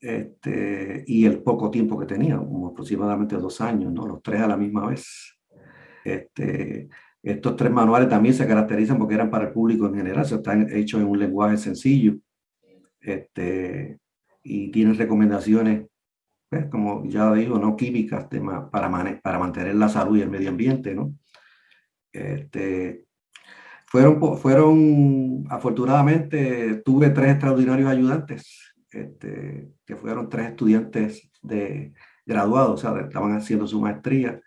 [0.00, 4.06] Este, y el poco tiempo que tenía, como aproximadamente dos años, ¿no?
[4.06, 5.33] Los tres a la misma vez.
[6.04, 6.88] Este,
[7.22, 10.68] estos tres manuales también se caracterizan porque eran para el público en general, se están
[10.70, 12.16] hechos en un lenguaje sencillo
[13.00, 13.98] este,
[14.42, 15.86] y tienen recomendaciones,
[16.50, 18.26] pues, como ya digo, no químicas
[18.70, 20.94] para, para mantener la salud y el medio ambiente.
[20.94, 21.14] ¿no?
[22.12, 23.06] Este,
[23.86, 31.94] fueron, fueron, afortunadamente, tuve tres extraordinarios ayudantes, este, que fueron tres estudiantes de
[32.26, 34.40] graduados, o sea, estaban haciendo su maestría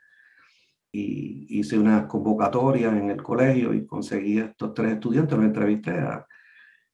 [0.92, 5.94] y hice una convocatoria en el colegio y conseguí estos tres estudiantes, los entrevisté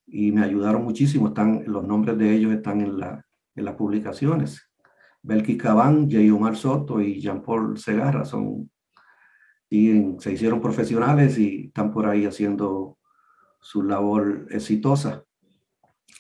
[0.08, 1.28] y me ayudaron muchísimo.
[1.28, 3.26] Están, los nombres de ellos están en, la,
[3.56, 4.70] en las publicaciones.
[5.22, 8.70] Belkis Cabán, Jay Omar Soto y Jean-Paul Segarra son,
[9.70, 12.98] y se hicieron profesionales y están por ahí haciendo
[13.62, 15.24] su labor exitosa.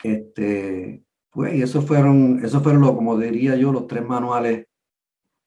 [0.03, 4.67] Este, pues, y esos fueron, esos fueron, lo, como diría yo, los tres manuales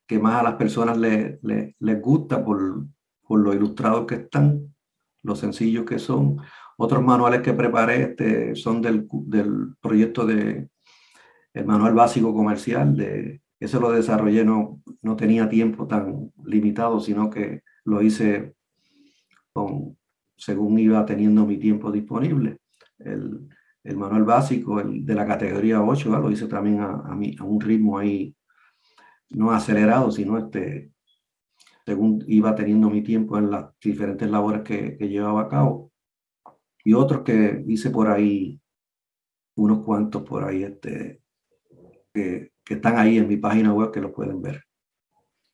[0.07, 2.87] que más a las personas les, les, gusta por,
[3.27, 4.75] por lo ilustrados que están,
[5.23, 6.38] lo sencillos que son.
[6.77, 10.69] Otros manuales que preparé este, son del, del proyecto de
[11.55, 17.31] el manual básico comercial, de, ese lo desarrollé, no, no tenía tiempo tan limitado, sino
[17.31, 18.55] que lo hice
[19.55, 19.97] con,
[20.37, 22.59] según iba teniendo mi tiempo disponible.
[22.99, 23.49] El,
[23.83, 27.61] el manual básico, el de la categoría 8, lo hice también a, a, a un
[27.61, 28.37] ritmo ahí
[29.31, 30.93] no acelerado, sino este,
[31.85, 35.93] según iba teniendo mi tiempo en las diferentes labores que, llevaba a cabo.
[36.85, 38.61] Y otros que hice por ahí,
[39.57, 41.21] unos cuantos por ahí, este,
[42.12, 44.67] que, que están ahí en mi página web que lo pueden ver.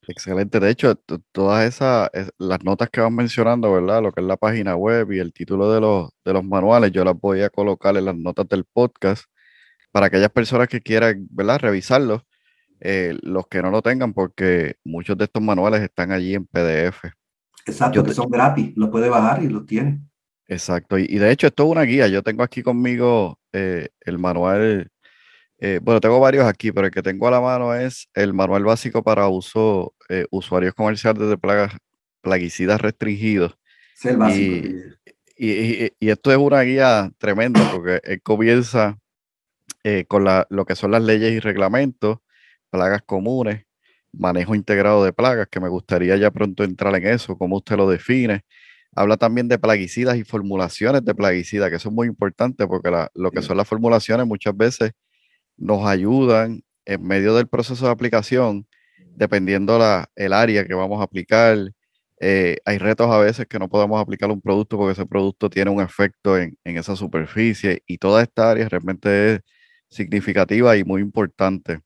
[0.09, 0.59] Excelente.
[0.59, 0.97] De hecho,
[1.31, 4.03] todas esas, las notas que van mencionando, ¿verdad?
[4.03, 7.05] Lo que es la página web y el título de los, de los manuales, yo
[7.05, 9.25] las voy a colocar en las notas del podcast
[9.93, 11.61] para aquellas personas que quieran, ¿verdad?
[11.61, 12.23] Revisarlos,
[12.85, 17.05] eh, los que no lo tengan, porque muchos de estos manuales están allí en PDF.
[17.64, 20.01] Exacto, que son gratis, los puede bajar y los tiene.
[20.49, 22.09] Exacto, y, de hecho esto es una guía.
[22.09, 24.88] Yo tengo aquí conmigo eh, el manual
[25.64, 28.64] eh, bueno, tengo varios aquí, pero el que tengo a la mano es el manual
[28.64, 29.95] básico para uso
[30.33, 31.73] usuarios comerciales de plagas,
[32.21, 33.57] plaguicidas restringidos.
[33.95, 34.68] Es el básico.
[35.37, 38.99] Y, esto es una guía tremenda porque él comienza
[39.83, 42.18] eh, con lo que son las leyes y reglamentos,
[42.73, 43.65] plagas comunes,
[44.13, 47.89] manejo integrado de plagas, que me gustaría ya pronto entrar en eso, cómo usted lo
[47.89, 48.43] define.
[48.95, 53.31] Habla también de plaguicidas y formulaciones de plaguicidas, que eso es muy importante porque lo
[53.31, 54.93] que son las formulaciones muchas veces
[55.57, 58.67] nos ayudan en medio del proceso de aplicación,
[59.17, 61.59] dependiendo la, el área que vamos a aplicar.
[62.21, 65.71] Eh, hay retos a veces que no podemos aplicar un producto porque ese producto tiene
[65.71, 69.41] un efecto en, en esa superficie y toda esta área realmente es
[69.89, 71.81] significativa y muy importante.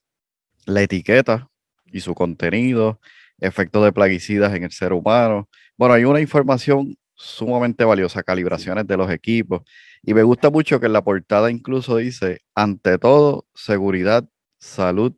[0.66, 1.48] La etiqueta
[1.87, 3.00] y su contenido,
[3.40, 5.48] efectos de plaguicidas en el ser humano.
[5.76, 9.62] Bueno, hay una información sumamente valiosa, calibraciones de los equipos.
[10.02, 15.14] Y me gusta mucho que en la portada incluso dice, ante todo, seguridad, salud,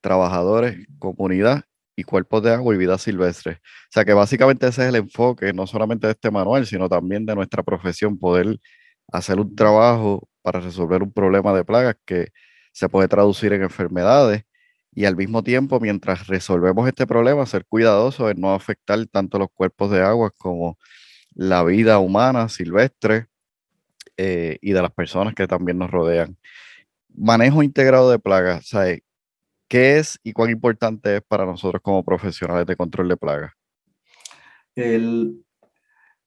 [0.00, 1.64] trabajadores, comunidad
[1.96, 3.54] y cuerpos de agua y vida silvestre.
[3.54, 7.26] O sea que básicamente ese es el enfoque, no solamente de este manual, sino también
[7.26, 8.58] de nuestra profesión, poder
[9.12, 12.28] hacer un trabajo para resolver un problema de plagas que
[12.72, 14.44] se puede traducir en enfermedades
[14.94, 19.48] y al mismo tiempo, mientras resolvemos este problema, ser cuidadosos en no afectar tanto los
[19.52, 20.78] cuerpos de agua como
[21.34, 23.26] la vida humana, silvestre
[24.18, 26.36] eh, y de las personas que también nos rodean.
[27.14, 29.02] Manejo integrado de plagas, ¿sabe?
[29.66, 33.52] ¿Qué es y cuán importante es para nosotros como profesionales de control de plagas?
[34.74, 35.42] El,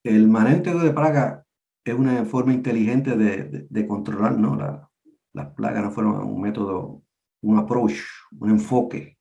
[0.03, 1.45] el manejo integrado de plagas
[1.83, 4.55] es una forma inteligente de, de, controlar ¿no?
[4.55, 4.89] La,
[5.33, 7.03] las plagas, no fueron un método,
[7.45, 8.01] un approach,
[8.39, 9.17] un enfoque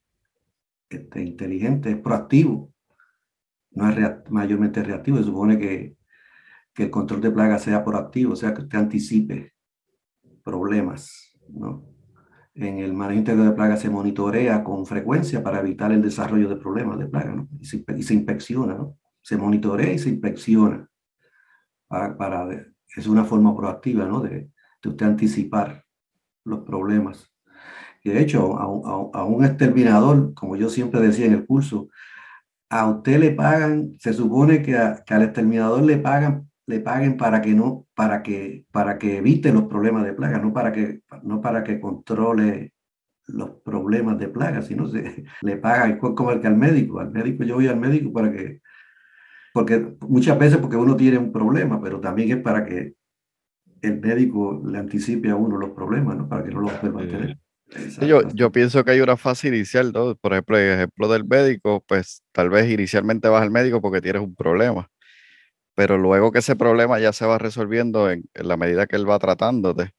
[1.15, 2.75] inteligente, es proactivo
[3.75, 5.19] no es mayormente reactivo.
[5.19, 5.97] Se supone que,
[6.73, 9.55] que, el control de plagas sea proactivo, o sea, que usted anticipe
[10.43, 11.37] problemas.
[11.49, 11.85] ¿no?
[12.55, 16.57] En el manejo íntegro de plagas se monitorea con frecuencia para evitar el desarrollo de
[16.57, 18.75] problemas de plagas y, se, y, se, inspecciona.
[18.75, 18.97] ¿no?
[19.21, 20.89] Se monitorea y se inspecciona.
[21.89, 22.49] Para, para,
[22.97, 24.21] es una forma proactiva ¿no?
[24.21, 24.51] de,
[24.83, 25.85] de usted anticipar
[26.45, 27.34] los problemas.
[28.05, 31.89] Y de hecho, a, a, a, un exterminador, como yo siempre decía en el curso,
[32.69, 37.55] a usted le pagan, se supone que, al exterminador le pagan, le paguen para que
[37.55, 41.65] no, para que, para que evite los problemas de plagas, no para que, no para
[41.65, 42.75] que controle
[43.27, 47.01] los problemas de plagas, sino se le paga como el que al médico.
[47.01, 48.61] Al médico, yo voy al médico para que,
[49.55, 52.95] porque muchas veces porque uno tiene un problema, pero también es para que
[53.81, 56.29] el médico le anticipe a uno los problemas, ¿no?
[56.29, 57.39] Para que no los vuelva a tener.
[58.01, 60.15] Yo, yo pienso que hay una fase inicial, ¿no?
[60.17, 64.23] Por ejemplo, el ejemplo del médico, pues tal vez inicialmente vas al médico porque tienes
[64.23, 64.91] un problema,
[65.75, 69.19] pero luego que ese problema ya se va resolviendo en, la medida que él va
[69.19, 69.93] tratándote,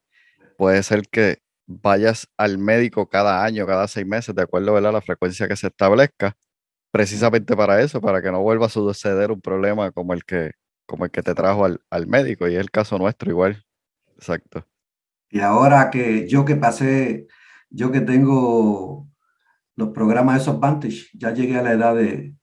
[0.57, 5.01] puede ser que vayas al médico cada año, cada seis meses, de acuerdo a la
[5.01, 6.35] frecuencia que se establezca,
[6.91, 10.51] precisamente para eso, para que no vuelva a suceder un problema como el que,
[10.85, 13.65] como el que te trajo al, al médico, y es el caso nuestro igual.
[14.15, 14.65] Exacto.
[15.29, 17.27] Y ahora que yo que pasé
[17.69, 19.07] yo que tengo
[19.75, 22.35] los programas de esos Vantage, ya llegué a la edad de,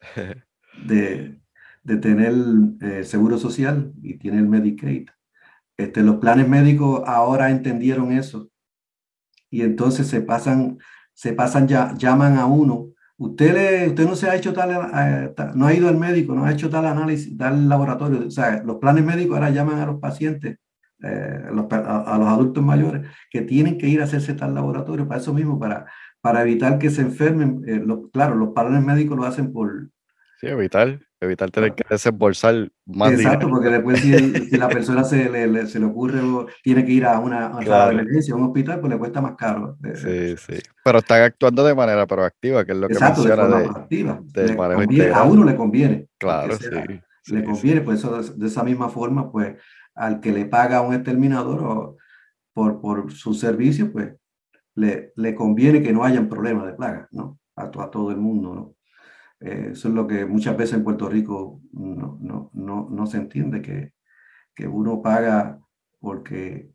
[0.86, 1.40] de,
[1.82, 2.34] de tener
[2.80, 5.08] eh, seguro social y tiene el Medicaid.
[5.76, 8.50] Este, los planes médicos ahora entendieron eso
[9.50, 10.78] y entonces se pasan,
[11.14, 12.88] se pasan ya, llaman a uno.
[13.16, 16.44] Usted, le, usted no se ha hecho tal, eh, no ha ido al médico, no
[16.44, 18.26] ha hecho tal análisis, tal laboratorio.
[18.26, 20.58] O sea, los planes médicos ahora llaman a los pacientes
[21.02, 25.32] eh, a, los adultos mayores que tienen que ir a hacerse tal laboratorio para eso
[25.32, 25.86] mismo, para,
[26.20, 27.62] para evitar que se enfermen.
[27.66, 27.82] Eh,
[28.12, 29.88] claro, los padres médicos lo hacen por...
[30.40, 35.66] Sí, evitar, evitar tener que desembolsar más Exacto, porque después si, la persona se le,
[35.66, 38.92] se le ocurre o tiene que ir a una, a emergencia, a un hospital, pues
[38.92, 39.76] le cuesta más caro.
[39.94, 40.58] Sí, sí.
[40.82, 43.64] Pero están actuando de manera proactiva, que es lo que Exacto, menciona de,
[44.54, 45.16] proactiva.
[45.16, 46.08] a uno le conviene.
[46.18, 47.34] Claro, sí.
[47.34, 49.56] Le conviene, pues eso de esa misma forma, pues
[50.00, 51.96] al que le paga un exterminador o
[52.54, 54.14] por, por su servicio, pues
[54.74, 57.38] le, le conviene que no hayan problemas de plaga, ¿no?
[57.56, 58.74] A, a todo el mundo, ¿no?
[59.40, 63.18] Eh, eso es lo que muchas veces en Puerto Rico no, no, no, no se
[63.18, 63.92] entiende, que,
[64.54, 65.58] que uno paga
[65.98, 66.70] porque,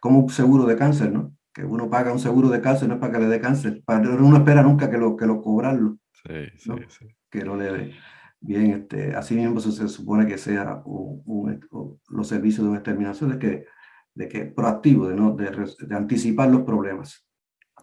[0.00, 1.32] como un seguro de cáncer, ¿no?
[1.52, 4.08] Que uno paga un seguro de cáncer no es para que le dé cáncer, para,
[4.08, 5.98] uno espera nunca que lo, que lo cobrarlo.
[6.12, 7.06] Sí, sí, sí.
[7.30, 7.94] Que no le
[8.40, 11.60] bien, este, así mismo se, supone que sea un,
[12.08, 13.66] los servicios de exterminación de que,
[14.14, 15.34] de que proactivo, de, ¿no?
[15.34, 17.26] de, de anticipar los problemas.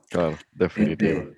[0.09, 1.19] Claro, definitivo.
[1.19, 1.37] Este,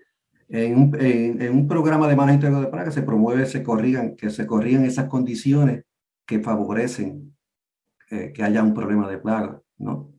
[0.49, 4.47] en, un, en, un, programa de manejo de plagas se promueve se corrigan, que se
[4.47, 5.85] corrigan esas condiciones
[6.25, 7.35] que favorecen
[8.09, 10.11] eh, que haya un problema de plaga, ¿no?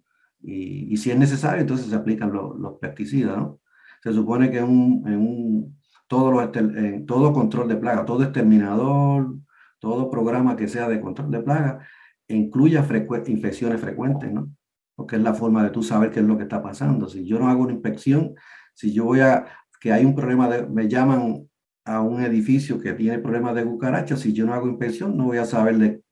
[0.43, 3.61] Y, y, si es necesario, entonces se aplican los, los pesticidas, ¿no?
[4.03, 5.80] Se supone que en un, en un
[6.11, 9.37] todo, los, en todo control de plaga, todo exterminador,
[9.79, 11.87] todo programa que sea de control de plaga,
[12.27, 12.85] incluya
[13.29, 14.51] infecciones frecuentes, ¿no?
[14.96, 17.09] Porque es la forma de tú saber qué es lo que está pasando.
[17.09, 18.35] Si yo no hago una inspección,
[18.75, 19.46] si yo voy a,
[19.81, 21.49] que hay un problema de, me llaman
[21.85, 25.38] a un edificio que tiene problemas de cucarachas, si yo no hago inspección, no voy
[25.38, 26.03] a saber de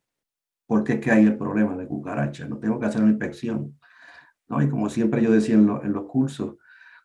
[0.69, 3.77] por qué es que hay el problema de cucarachas, no tengo que hacer una inspección.
[4.47, 4.63] ¿no?
[4.63, 6.55] Y como siempre yo decía en, en los cursos,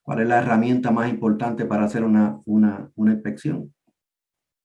[0.04, 3.74] ¿cuál es la herramienta más importante para hacer una, una, una inspección?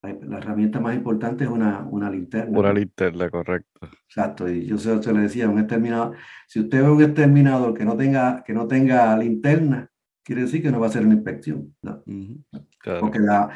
[0.03, 2.59] La, herramienta más importante es una, una linterna.
[2.59, 3.81] Una linterna, correcto.
[4.07, 7.85] Exacto, y yo se, se le decía, un exterminador, si usted ve un exterminador que
[7.85, 9.91] no tenga, que no tenga linterna,
[10.23, 11.75] quiere decir que no va a hacer una inspección.
[13.01, 13.51] Porque la,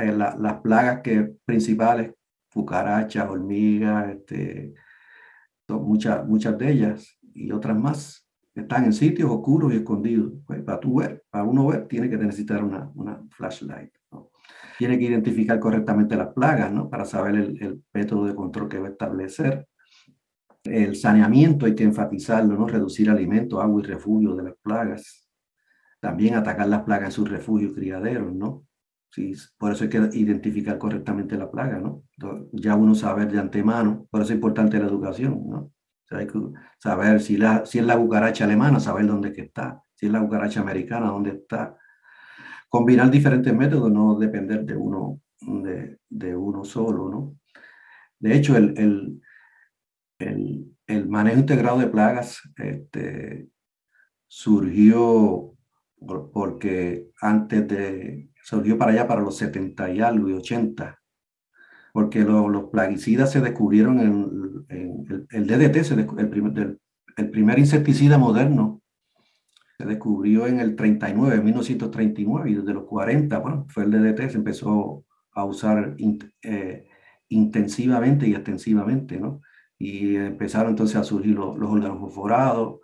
[0.00, 2.12] eh, la, las plagas que, principales,
[2.52, 4.74] cucarachas, hormigas, este,
[5.68, 8.23] muchas, muchas de ellas y otras más,
[8.54, 10.32] están en sitios oscuros y escondidos.
[10.46, 13.90] Pues, para, tú ver, para uno ver, tiene que necesitar una, una flashlight.
[14.78, 16.90] Tiene que identificar correctamente las plagas ¿no?
[16.90, 19.68] para saber el, el método de control que va a establecer.
[20.64, 22.66] El saneamiento hay que enfatizarlo, ¿no?
[22.66, 25.24] reducir alimentos, agua y refugio de las plagas
[26.04, 28.66] también atacar las plagas en sus refugios criaderos, ¿no?
[29.10, 32.02] Sí, por eso hay que identificar correctamente la plaga, ¿no?
[32.52, 35.72] ya uno sabe de antemano, por eso es importante la educación, ¿no?
[36.10, 36.38] Hay que
[36.78, 40.20] saber si, la, si es la cucaracha alemana, saber dónde que está, si es la
[40.20, 41.76] cucaracha americana, dónde está.
[42.68, 47.36] Combinar diferentes métodos, no depender de uno, de, de uno solo, ¿no?
[48.18, 49.20] De hecho, el, el,
[50.18, 53.48] el, el manejo integrado de plagas este,
[54.26, 55.54] surgió
[56.32, 60.98] porque antes de, surgió para allá para los 70 y algo y 80,
[61.94, 66.78] porque los plaguicidas se descubrieron en, el, DDT, el, primer,
[67.16, 68.82] el primer insecticida moderno
[69.78, 74.38] se descubrió en el 39, 1939, y desde los 40, bueno, fue el DDT, se
[74.38, 75.04] empezó
[75.34, 75.94] a usar
[76.42, 76.88] eh,
[77.28, 79.40] intensivamente y extensivamente, ¿no?
[79.78, 82.80] Y empezaron entonces a surgir los, los órganos fosforados,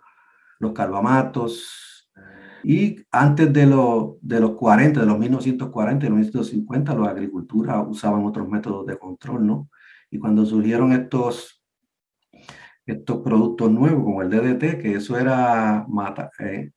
[0.57, 1.90] los calvamatos,
[2.63, 7.81] y antes de, lo, de los 40, de los 1940 y los 1950, los agricultura
[7.81, 9.69] usaban otros métodos de control, ¿no?
[10.09, 11.63] Y cuando surgieron estos,
[12.85, 16.71] estos productos nuevos, como el DDT, que eso era, mata, eh,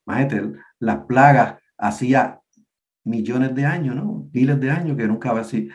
[0.79, 2.41] las plagas hacía
[3.05, 4.29] millones de años, ¿no?
[4.33, 5.69] Miles de años que nunca así.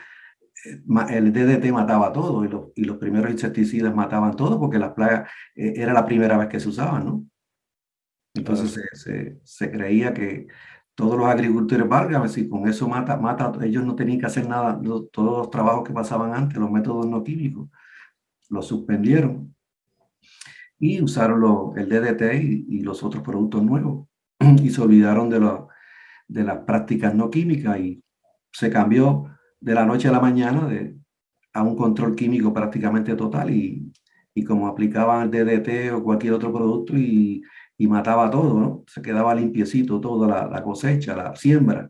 [0.65, 4.93] Eh, el DDT mataba todo y los, y los primeros insecticidas mataban todo porque las
[4.93, 7.25] plagas eh, era la primera vez que se usaban, ¿no?
[8.33, 10.47] Entonces se, se, creía que
[10.95, 14.79] todos los agricultores, valgan, si con eso mata, mata, ellos no tenían que hacer nada,
[15.11, 17.69] todos los trabajos que pasaban antes, los métodos no químicos,
[18.49, 19.55] los suspendieron.
[20.77, 22.35] Y usaron el DDT
[22.67, 24.07] y, los otros productos nuevos.
[24.63, 25.69] Y se olvidaron de, lo,
[26.27, 28.03] de las prácticas no químicas y
[28.51, 29.25] se cambió
[29.59, 30.97] de la noche a la mañana de,
[31.53, 33.91] a un control químico prácticamente total y,
[34.33, 37.41] y como aplicaban el DDT o cualquier otro producto y
[37.79, 38.83] y mataba todo, ¿no?
[38.87, 41.89] Se quedaba limpiecito toda la, cosecha, la siembra.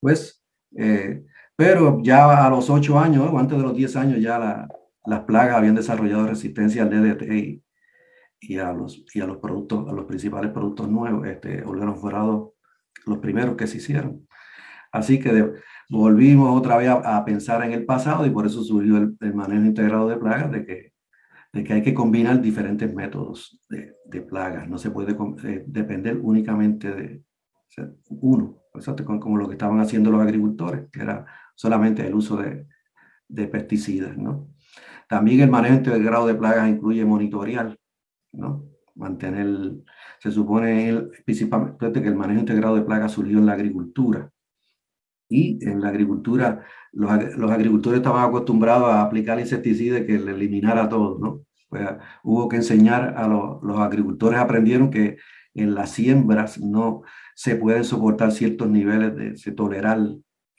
[0.00, 0.44] Pues,
[0.76, 1.24] eh,
[1.56, 4.68] pero ya a los ocho años, o antes de los diez años, ya
[5.04, 7.62] las plagas habían desarrollado resistencia al DDT
[8.40, 12.50] y, a, los, y a los productos, a los principales productos nuevos, este, órganos forados,
[13.06, 14.28] los primeros que se hicieron.
[14.92, 15.52] Así que
[15.88, 20.08] volvimos otra vez a, pensar en el pasado y por eso surgió el manejo integrado
[20.08, 20.95] de plagas, de que
[21.56, 24.68] de que hay que combinar diferentes métodos de, de plagas.
[24.68, 27.22] No se puede eh, depender únicamente de
[28.08, 28.62] uno,
[29.18, 32.66] como lo que estaban haciendo los agricultores, que era solamente el uso de,
[33.26, 34.18] de pesticidas.
[34.18, 34.50] ¿no?
[35.08, 37.74] También el manejo integrado de plagas incluye monitorear,
[38.32, 38.66] ¿no?
[38.94, 39.76] mantener,
[40.20, 44.30] se supone el, principalmente que el manejo integrado de plagas surgió en la agricultura.
[45.28, 50.88] Y en la agricultura, los, los agricultores estaban acostumbrados a aplicar insecticidas que le eliminara
[50.88, 51.45] todo, ¿no?
[51.68, 51.88] Pues,
[52.22, 55.18] hubo que enseñar a los agricultores, aprendieron que
[55.54, 57.02] en las siembras no
[57.34, 59.98] se pueden soportar ciertos niveles de se tolerar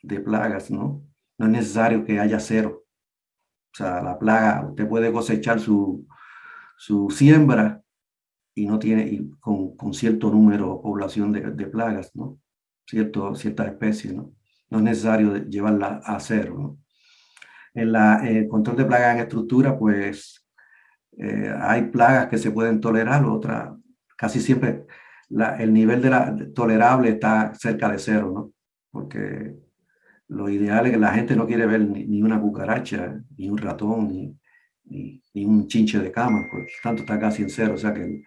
[0.02, 1.04] de plagas, ¿no?
[1.38, 2.84] No es necesario que haya cero.
[3.74, 6.08] O sea, la plaga, usted puede cosechar su,
[6.78, 7.84] su siembra
[8.56, 12.40] y no tiene, con, con, cierto número o población de, de, plagas, ¿no?
[12.88, 14.34] Cierto, ciertas especies, ¿no?
[14.70, 16.78] no es necesario llevarla a cero.
[17.74, 20.47] En la, el control de plagas en estructura, pues
[21.18, 23.74] eh, hay plagas que se pueden tolerar, otras
[24.18, 24.86] casi siempre
[25.60, 28.54] el nivel de la tolerable está cerca de cero, ¿no?
[28.92, 29.56] Porque
[30.30, 34.08] lo ideal es que la gente no quiere ver ni, una cucaracha, ni un ratón,
[34.08, 34.38] ni,
[34.86, 37.74] ni, un chinche de cama, por tanto está casi en cero.
[37.76, 38.24] O sea que el,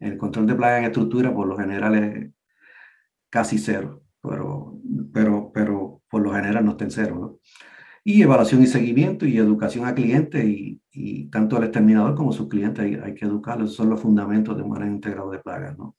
[0.00, 2.30] el control de plagas en estructura por lo general es
[3.30, 4.80] casi cero, pero,
[5.12, 7.38] pero, pero por lo general no está en cero, ¿no?
[8.04, 12.32] Y evaluación y seguimiento y educación a clientes y, y tanto al exterminador como a
[12.32, 13.66] sus clientes hay, hay que educarlos.
[13.66, 15.96] Esos son los fundamentos de un manejo integrado de plagas, ¿no?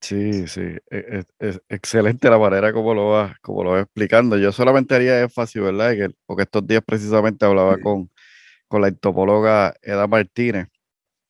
[0.00, 4.36] Sí, sí, e, e, es, excelente la manera como lo va, como lo va explicando.
[4.36, 5.92] Yo solamente haría énfasis, ¿verdad?
[5.92, 8.10] Que, porque estos días precisamente hablaba con,
[8.68, 10.68] con la entomóloga Eda Martínez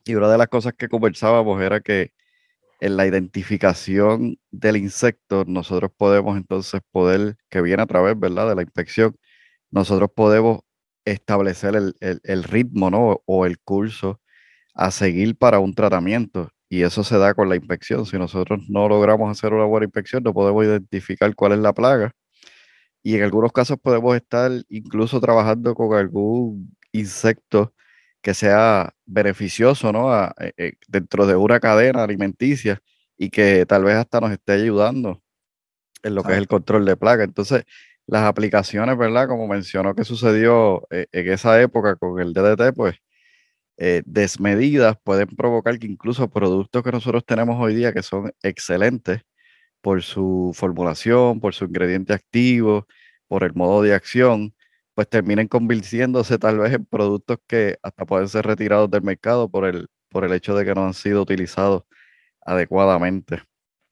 [0.04, 2.12] y una de las cosas que conversábamos era que
[2.80, 8.48] en la identificación del insecto nosotros podemos entonces poder, que viene a través, ¿verdad?
[8.48, 9.16] De la inspección,
[9.74, 10.60] nosotros podemos
[11.04, 13.22] establecer el, el ritmo, ¿no?
[13.26, 14.20] O el curso
[14.74, 18.06] a seguir para un tratamiento y eso se da con la inspección.
[18.06, 22.12] Si nosotros no logramos hacer una buena inspección, no podemos identificar cuál es la plaga.
[23.02, 27.74] Y en algunos casos podemos estar incluso trabajando con algún insecto
[28.22, 30.12] que sea beneficioso ¿no?
[30.40, 32.80] Eh, eh, dentro de una cadena alimenticia
[33.18, 35.22] y que tal vez hasta nos esté ayudando
[36.02, 37.24] en lo que es el control de plaga.
[37.24, 37.64] Entonces,
[38.06, 39.28] las aplicaciones, ¿verdad?
[39.28, 42.96] Como mencionó que sucedió eh, en esa época con el DDT, pues
[43.76, 49.22] eh, desmedidas pueden provocar que incluso productos que nosotros tenemos hoy día, que son excelentes
[49.80, 52.86] por su formulación, por su ingrediente activo,
[53.26, 54.54] por el modo de acción,
[54.94, 59.64] pues terminen convirtiéndose tal vez en productos que hasta pueden ser retirados del mercado por
[59.66, 61.82] el, por el hecho de que no han sido utilizados
[62.42, 63.42] adecuadamente.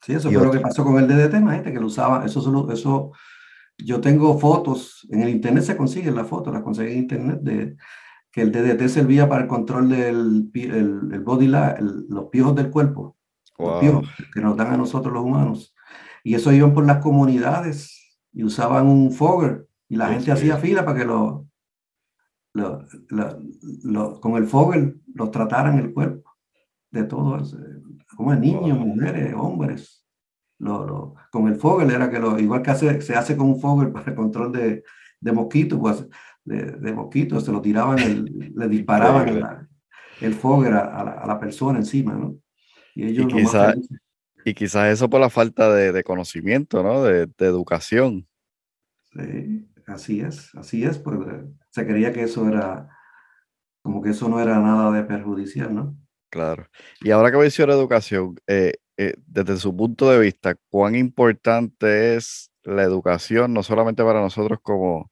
[0.01, 3.13] Sí, eso fue lo que pasó con el DDT, gente que lo usaba, eso, eso,
[3.79, 7.77] yo tengo fotos, en el internet se consiguen las fotos, las conseguí en internet de
[8.31, 13.17] que el DDT servía para el control del el, body, la, los piojos del cuerpo,
[13.59, 15.75] los piojos que nos dan a nosotros los humanos.
[16.25, 20.85] Y eso iban por las comunidades y usaban un fogger y la gente hacía fila
[20.85, 21.47] para que lo,
[22.55, 26.31] lo, con el fogger los trataran el cuerpo
[26.91, 27.57] de todos,
[28.17, 30.02] como niños, mujeres, hombres.
[30.63, 33.93] Lo, con el fogger era que lo, igual que hace, se hace con un fogger
[33.93, 34.85] para el control de,
[35.21, 36.07] de mosquitos, pues
[36.45, 37.97] de, mosquitos, se lo tiraban,
[38.55, 39.69] le disparaban
[40.21, 42.37] el, fogger a, la, persona encima, ¿no?
[42.95, 43.27] Y ellos
[44.45, 47.03] y quizás eso por la falta de, conocimiento, ¿no?
[47.03, 48.29] De, educación.
[49.13, 51.19] Sí, así es, así es, pues
[51.71, 52.89] se creía que eso era,
[53.83, 55.97] como que eso no era nada de perjudicial, ¿no?
[56.31, 56.67] Claro.
[57.01, 58.73] Y ahora que menciona educación, eh,
[59.09, 64.59] eh, desde su punto de vista, ¿cuán importante es la educación, no solamente para nosotros
[64.63, 65.11] como,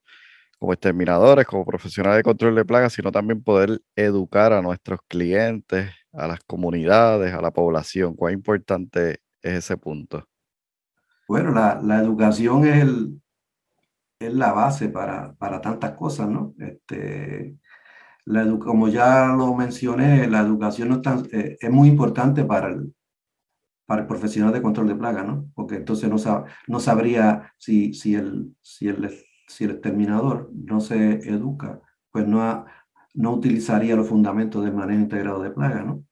[0.59, 5.91] como exterminadores, como profesionales de control de plagas, sino también poder educar a nuestros clientes,
[6.13, 8.15] a las comunidades, a la población.
[8.15, 10.25] ¿Cuán importante es ese punto?
[11.29, 13.21] Bueno, la, la educación es, el,
[14.19, 16.55] es la base para, para tantas cosas, ¿no?
[16.59, 17.57] Este,
[18.27, 22.69] la como ya lo mencioné, la educación no es, tan, eh, es muy importante para
[22.69, 22.95] el,
[23.91, 25.51] para el profesional de control de plagas, ¿no?
[25.53, 29.11] Porque entonces no, no sabría si, si, el, si el
[29.49, 31.81] si el exterminador no se educa,
[32.13, 32.67] pues no,
[33.15, 36.05] no utilizaría los fundamentos del manejo integrado de plagas, ¿no?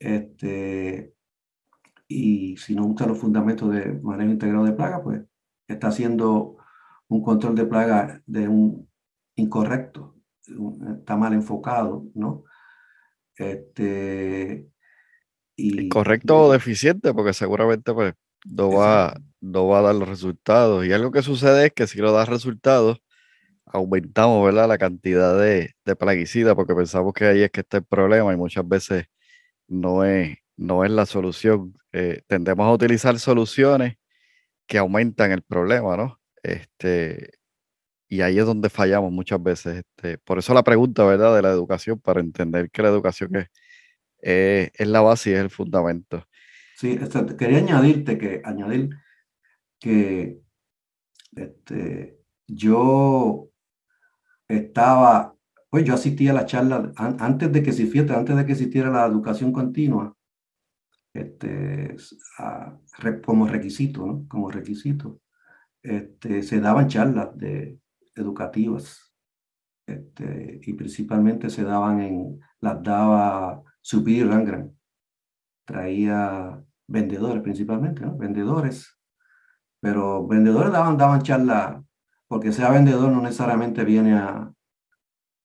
[0.00, 1.14] Este,
[2.08, 5.22] y si no usa los fundamentos de manejo integrado de plagas, pues
[5.68, 6.56] está haciendo
[7.06, 8.90] un control de plaga de un
[9.36, 10.16] incorrecto,
[10.98, 12.42] está mal enfocado, ¿no?
[13.36, 14.69] Este,
[15.60, 20.86] y, Incorrecto o deficiente, porque seguramente pues no va, no va a dar los resultados.
[20.86, 23.00] Y algo que sucede es que si no da resultados,
[23.66, 24.68] aumentamos ¿verdad?
[24.68, 28.36] la cantidad de, de plaguicidas porque pensamos que ahí es que está el problema y
[28.36, 29.06] muchas veces
[29.68, 31.74] no es, no es la solución.
[31.92, 33.96] Eh, tendemos a utilizar soluciones
[34.66, 36.20] que aumentan el problema, ¿no?
[36.42, 37.30] Este,
[38.08, 39.84] y ahí es donde fallamos muchas veces.
[39.84, 41.34] Este, por eso la pregunta, ¿verdad?
[41.36, 43.48] De la educación, para entender que la educación es,
[44.22, 46.26] es la base y es el fundamento.
[46.76, 48.90] Sí, este, quería añadirte que, añadir
[49.78, 50.40] que
[51.36, 53.50] este, yo
[54.48, 55.36] estaba,
[55.68, 59.06] pues yo asistía a la charla antes de que existiera, antes de que existiera la
[59.06, 60.16] educación continua,
[61.12, 61.96] este,
[63.24, 64.26] como requisito, ¿no?
[64.28, 65.20] Como requisito,
[65.82, 67.78] este, se daban charlas de,
[68.14, 69.14] educativas,
[69.86, 74.76] este, y principalmente se daban en, las daba Supir Rangran,
[75.64, 78.98] traía vendedores principalmente, vendedores,
[79.80, 81.82] pero vendedores daban, daban charla,
[82.28, 84.52] porque sea vendedor no necesariamente viene a,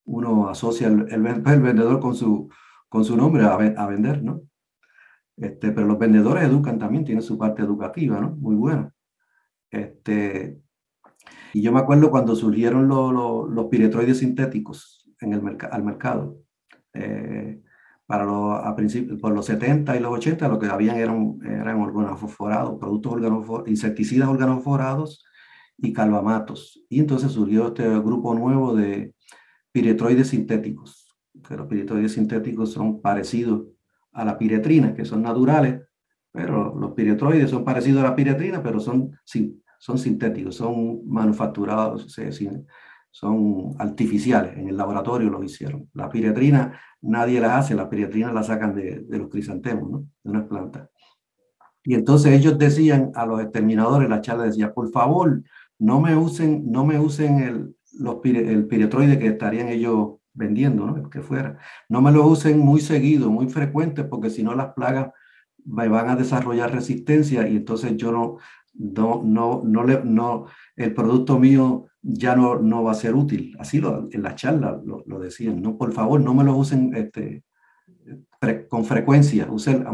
[0.06, 2.50] uno asocia el, vendedor con su,
[2.90, 3.58] con su nombre a,
[3.88, 4.24] vender.
[5.38, 8.22] Este, pero los vendedores educan también, tienen su parte educativa.
[8.22, 8.94] Muy buena.
[9.70, 10.62] Este,
[11.54, 16.38] y yo me acuerdo cuando surgieron los piretroides sintéticos en el al mercado.
[16.94, 17.62] Eh,
[18.06, 18.76] para los, a
[19.20, 24.30] por los 70 y los 80 lo que habían eran, eran organofosforados, productos organofosforados, insecticidas
[24.30, 25.26] organofosforados
[25.78, 26.84] y calvamatos.
[26.90, 29.14] Y entonces surgió este grupo nuevo de
[29.72, 33.68] piretroides sintéticos, que los piretroides sintéticos son parecidos
[34.14, 35.82] a la piretrina, que son naturales,
[36.32, 39.18] pero los piretroides son parecidos a la piretrina, pero son,
[39.80, 42.14] son sintéticos, son manufacturados,
[43.16, 45.90] son artificiales, en el laboratorio los hicieron.
[45.94, 50.00] La piretrina nadie las hace, la piretrina la sacan de, los crisantemos, ¿no?
[50.22, 50.90] de unas plantas.
[51.86, 55.44] Y entonces ellos decían a los exterminadores, la charla decía, por favor,
[55.80, 61.10] no me usen, no me usen el, los, el piretroide que estarían ellos vendiendo, ¿no?
[61.10, 61.58] que fuera.
[61.88, 65.12] No me lo usen muy seguido, muy frecuente, porque si no las plagas
[65.64, 68.40] me van a desarrollar resistencia y entonces yo no,
[68.78, 73.56] no, no, no, le, no, el producto mío ya no, no va a ser útil.
[73.60, 76.94] Así lo, en la charla lo, lo, decían, no, por favor, no me lo usen
[76.96, 77.44] este,
[78.70, 79.86] con frecuencia, usen,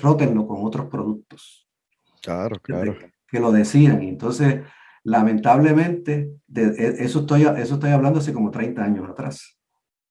[0.00, 1.68] rótenlo con otros productos.
[2.22, 2.96] Claro, claro.
[3.26, 4.02] Que, lo decían.
[4.02, 4.62] Y entonces,
[5.02, 9.58] lamentablemente, de, e, eso, estoy, eso estoy hablando hace como 30 años atrás,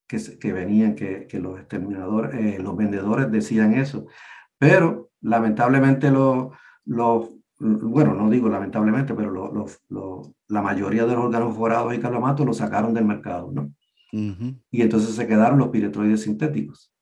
[0.08, 4.08] que, que venían, que, que los exterminadores, eh, los vendedores decían eso.
[4.58, 6.50] Pero lamentablemente los,
[6.84, 7.30] los
[7.62, 12.46] bueno, no digo lamentablemente, pero lo, lo, la mayoría de los órganos forados y calamatos
[12.46, 13.72] lo sacaron del mercado, ¿no?
[14.14, 16.94] Y entonces se quedaron los piretroides sintéticos.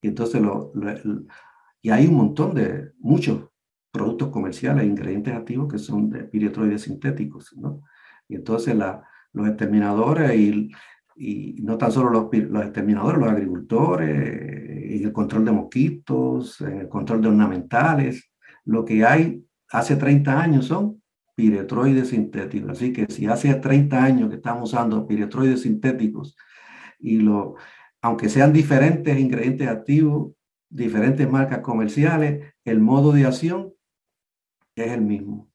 [0.00, 0.72] Y entonces lo,
[1.82, 3.48] y hay un montón de, muchos
[3.90, 7.82] productos comerciales, ingredientes activos que son de piretroides sintéticos, ¿no?
[8.28, 10.70] Y entonces la, los exterminadores y,
[11.16, 16.88] y no tan solo los, los exterminadores, los agricultores, y el control de mosquitos, el
[16.88, 18.30] control de ornamentales,
[18.64, 21.02] lo que hay hace 30 años son
[21.34, 22.70] piretroides sintéticos.
[22.72, 26.36] Así que si hace 30 años que estamos usando piretroides sintéticos
[26.98, 27.56] y lo,
[28.02, 30.32] aunque sean diferentes ingredientes activos,
[30.68, 33.72] diferentes marcas comerciales, el modo de acción
[34.76, 35.50] es el mismo.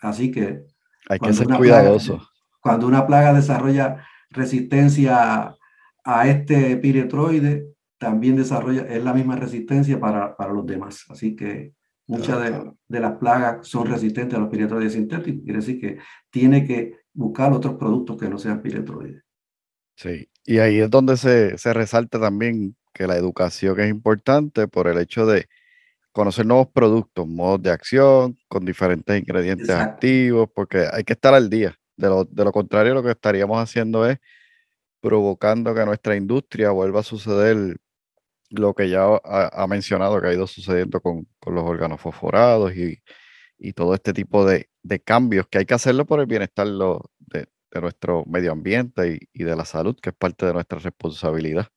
[0.00, 0.64] Así que...
[1.08, 2.20] Hay que ser cuidadoso.
[2.60, 5.56] cuando una plaga desarrolla resistencia
[6.04, 7.66] a este piretroide,
[7.98, 11.04] también desarrolla, es la misma resistencia para, para los demás.
[11.08, 11.74] Así que
[12.06, 15.98] Muchas de, las plagas son resistentes a los piretroides sintéticos, quiere decir que
[16.30, 19.22] tiene que buscar otros productos que no sean piretroides.
[19.96, 24.88] Sí, y ahí es donde se, se resalta también que la educación es importante por
[24.88, 25.46] el hecho de
[26.12, 31.48] conocer nuevos productos, modos de acción, con diferentes ingredientes activos, porque hay que estar al
[31.48, 31.74] día.
[31.96, 34.18] De lo, de lo contrario, lo que estaríamos haciendo es
[35.00, 37.76] provocando que nuestra industria vuelva a suceder
[38.52, 43.02] lo que ya ha, mencionado que ha ido sucediendo con, con los órganos fosforados y,
[43.58, 47.10] y todo este tipo de, de, cambios que hay que hacerlo por el bienestar lo,
[47.18, 50.78] de, de, nuestro medio ambiente y, y, de la salud, que es parte de nuestra
[50.78, 51.68] responsabilidad,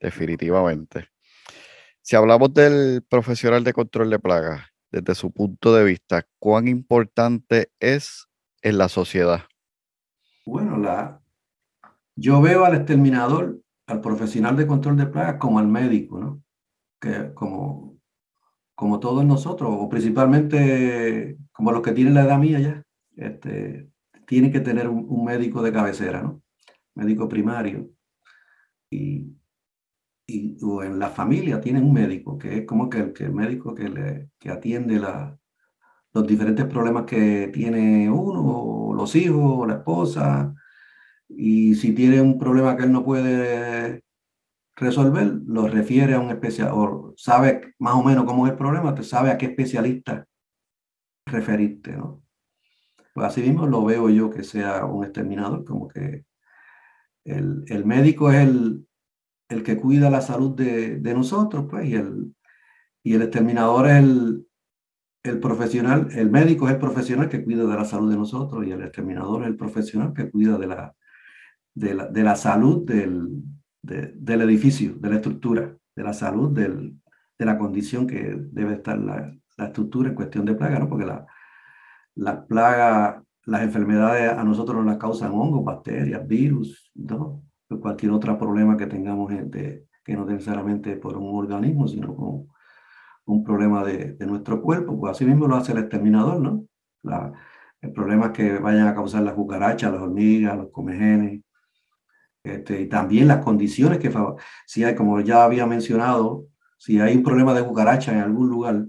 [0.00, 1.08] definitivamente.
[2.02, 7.70] Si hablamos del profesional de control de plagas, desde su punto de vista, ¿cuán importante
[7.78, 8.26] es
[8.62, 9.42] en la sociedad?
[10.46, 11.20] Bueno, la,
[12.16, 16.42] yo veo al exterminador al profesional de control de plagas como al médico, ¿no?
[17.00, 17.98] Que como,
[18.74, 22.82] como todos nosotros, o principalmente como los que tienen la edad mía ya,
[23.16, 23.90] este,
[24.26, 26.42] tienen que tener un, médico de cabecera, ¿no?
[26.94, 27.90] Médico primario.
[28.90, 29.34] Y,
[30.26, 33.32] y, o en la familia tienen un médico, que es como que el, que el
[33.32, 35.38] médico que, le, que atiende la,
[36.12, 40.54] los diferentes problemas que tiene uno, los hijos, la esposa,
[41.28, 44.02] y si tiene un problema que él no puede
[44.76, 48.94] resolver, lo refiere a un especialista o sabe más o menos cómo es el problema,
[48.94, 50.26] te sabe a qué especialista
[51.26, 52.22] referirte, ¿no?
[53.12, 56.24] Pues así mismo lo veo yo que sea un exterminador, como que
[57.24, 58.86] el, el médico es el,
[59.48, 62.34] el, que cuida la salud de, de, nosotros, pues, y el,
[63.02, 64.46] y el exterminador es el,
[65.24, 68.70] el profesional, el médico es el profesional que cuida de la salud de nosotros y
[68.70, 70.94] el exterminador es el profesional que cuida de la,
[71.74, 73.42] de la, de la salud del,
[73.82, 76.96] del, edificio, de la estructura, de la salud del,
[77.38, 80.88] de la condición que debe estar la, la, estructura en cuestión de plaga, ¿no?
[80.88, 81.26] Porque la,
[82.14, 87.42] las plagas, las enfermedades a nosotros nos las causan hongos, bacterias, virus, ¿no?
[87.80, 92.46] cualquier otro problema que tengamos de, que no necesariamente por un organismo, sino con
[93.26, 96.64] un problema de, de, nuestro cuerpo, pues así mismo lo hace el exterminador, ¿no?
[97.02, 97.32] la,
[97.80, 101.42] el problema es que vayan a causar las cucarachas, las hormigas, los comegenes.
[102.48, 104.12] Este, y también las condiciones que,
[104.66, 106.46] si hay, como ya había mencionado,
[106.78, 108.86] si hay un problema de cucaracha en algún lugar,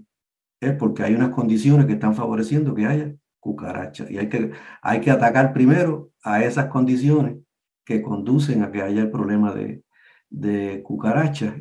[0.59, 4.09] es porque hay unas condiciones que están favoreciendo que haya cucarachas.
[4.11, 4.51] Y hay que,
[4.81, 7.37] hay que atacar primero a esas condiciones
[7.85, 9.83] que conducen a que haya el problema de,
[10.29, 11.55] de cucarachas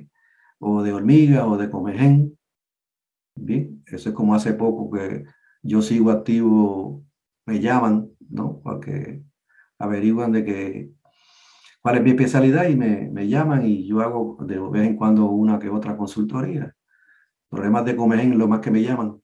[0.59, 2.38] o de hormigas o de comején.
[3.34, 5.24] Bien, eso es como hace poco que
[5.62, 7.05] yo sigo activo,
[7.46, 8.61] me llaman, ¿no?
[8.62, 9.22] Porque
[9.78, 10.90] averiguan de que
[11.89, 15.24] cuál es mi especialidad y me, me llaman y yo hago de vez en cuando
[15.24, 16.76] una que otra consultoría.
[17.49, 19.22] Problemas de comején, lo más que me llaman.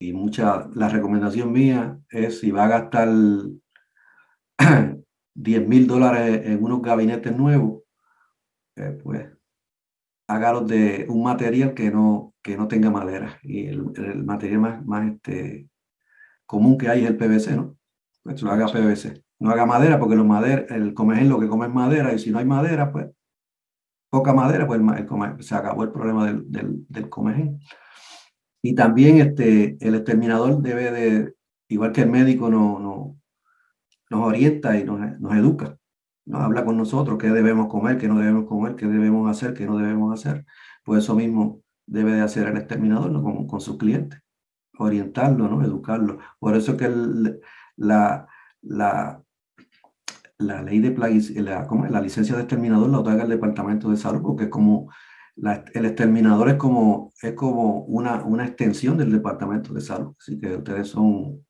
[0.00, 3.08] Y mucha, la recomendación mía es si va a gastar
[5.34, 7.84] 10 mil dólares en unos gabinetes nuevos,
[8.74, 9.28] eh, pues
[10.26, 13.38] hágalos de un material que no, que no tenga madera.
[13.44, 15.68] Y el, el material más, más este,
[16.46, 17.78] común que hay es el PVC, ¿no?
[18.24, 19.22] Pues lo haga PVC.
[19.40, 22.30] No haga madera porque los madera, el comején lo que come es madera y si
[22.30, 23.08] no hay madera, pues
[24.10, 26.44] poca madera, pues el, se acabó el problema del,
[26.88, 27.60] del, comején.
[28.62, 31.34] Y también este, el exterminador debe de,
[31.68, 33.16] igual que el médico, no, no,
[34.10, 35.78] nos orienta y nos, nos educa,
[36.26, 39.64] nos habla con nosotros qué debemos comer, qué no debemos comer, qué debemos hacer, qué
[39.64, 40.44] no debemos hacer.
[40.84, 43.22] Pues eso mismo debe de hacer el exterminador ¿no?
[43.22, 44.20] con, con sus clientes,
[44.78, 45.62] orientarlo, ¿no?
[45.64, 46.18] educarlo.
[46.38, 46.88] Por eso que
[47.76, 48.26] la,
[48.62, 49.22] la,
[50.40, 50.96] la ley de
[51.42, 54.90] la, la licencia de exterminador la otorga el Departamento de Salud, porque es como
[55.74, 60.14] el exterminador es como, es como una, una extensión del Departamento de Salud.
[60.18, 61.44] Así que ustedes son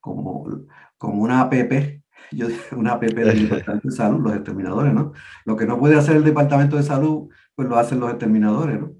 [0.00, 0.66] como,
[0.98, 2.02] como una APP,
[2.32, 5.12] yo una APP del Departamento de Salud, los exterminadores, ¿no?
[5.44, 8.92] Lo que no puede hacer el Departamento de Salud, pues lo hacen los exterminadores, ¿no?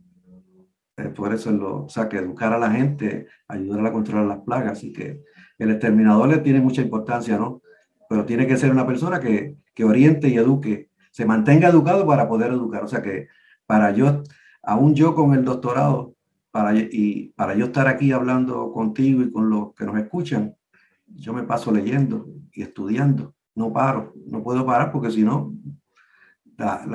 [1.16, 4.72] por eso, lo, o sea, que educar a la gente, ayudar a controlar las plagas,
[4.72, 5.20] así que
[5.58, 7.62] el exterminador le tiene mucha importancia, ¿no?
[8.12, 12.28] Pero tiene que ser una persona que, que oriente y eduque, se mantenga educado para
[12.28, 13.28] poder educar, o sea que
[13.64, 14.22] para yo,
[14.62, 16.14] aún yo con el doctorado,
[16.50, 20.54] para, y para yo estar aquí hablando contigo y con los que nos escuchan,
[21.06, 25.54] yo me paso leyendo y estudiando, no paro, no puedo parar porque si no,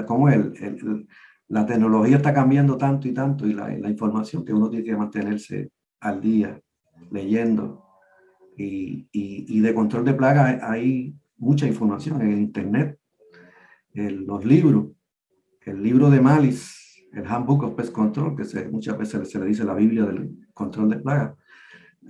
[0.05, 1.07] como el, el,
[1.47, 4.95] la tecnología está cambiando tanto y tanto y la, la, información que uno tiene que
[4.95, 6.61] mantenerse al día
[7.09, 7.86] leyendo
[8.57, 12.99] y, y, y de control de plagas hay mucha información en internet,
[13.93, 14.87] en los libros,
[15.61, 16.75] el libro de Malice,
[17.13, 20.47] el Handbook of Pest Control, que se, muchas veces se le dice la Biblia del
[20.53, 21.35] control de plagas,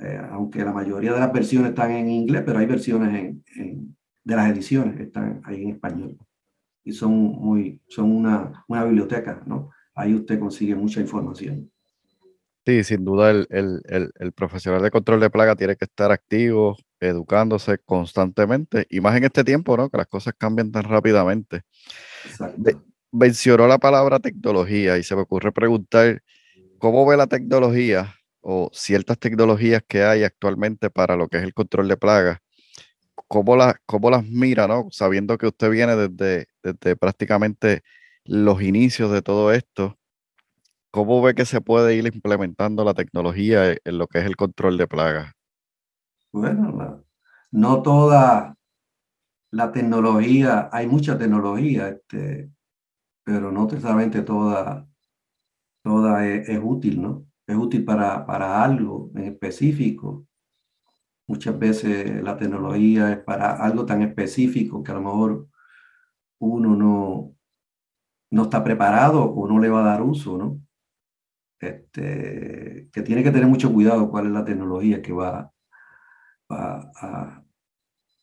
[0.02, 3.98] eh, aunque la mayoría de las versiones están en inglés, pero hay versiones en, en,
[4.24, 6.18] de las ediciones están ahí en español.
[6.84, 9.72] Y son, muy, son una, una biblioteca, ¿no?
[9.95, 11.70] Ahí usted consigue mucha información.
[12.68, 16.11] Sí, sin duda el, el, el, el, profesional de control de plaga tiene que estar
[16.11, 19.89] activo, educándose constantemente, y más en este tiempo, ¿no?
[19.89, 21.61] Que las cosas cambian tan rápidamente.
[23.09, 26.22] Mencionó la palabra tecnología y se me ocurre preguntar
[26.78, 31.53] cómo ve la tecnología o ciertas tecnologías que hay actualmente para lo que es el
[31.53, 32.39] control de plagas,
[33.30, 34.89] cómo, la, cómo las mira, ¿no?
[34.91, 37.84] sabiendo que usted viene desde, desde prácticamente
[38.26, 39.97] los inicios de todo esto.
[40.98, 44.80] ¿Cómo ve que se puede ir implementando la tecnología en lo que es el control
[44.80, 45.32] de plagas?
[46.32, 47.04] Bueno,
[47.52, 48.58] no toda
[49.52, 52.50] la tecnología, hay mucha tecnología, este,
[53.24, 54.88] pero no necesariamente toda,
[55.84, 57.28] toda es, es, útil, ¿no?
[57.45, 60.26] Es útil para, para algo en específico.
[61.28, 65.48] Muchas veces la tecnología es para algo tan específico que a lo mejor
[66.39, 67.36] uno no,
[68.32, 70.66] no está preparado o no le va a dar uso, ¿no?
[71.60, 75.51] Este, que tiene que tener mucho cuidado cuál es la tecnología que va,
[76.51, 77.43] va a,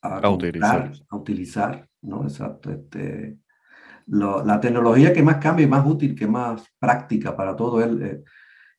[0.02, 0.92] a, a, utilizar.
[1.08, 2.22] a utilizar, ¿no?
[2.22, 2.70] Exacto.
[2.70, 3.38] Este,
[4.06, 8.02] lo, la tecnología que más cambia y más útil, que más práctica para todo él,
[8.02, 8.24] eh,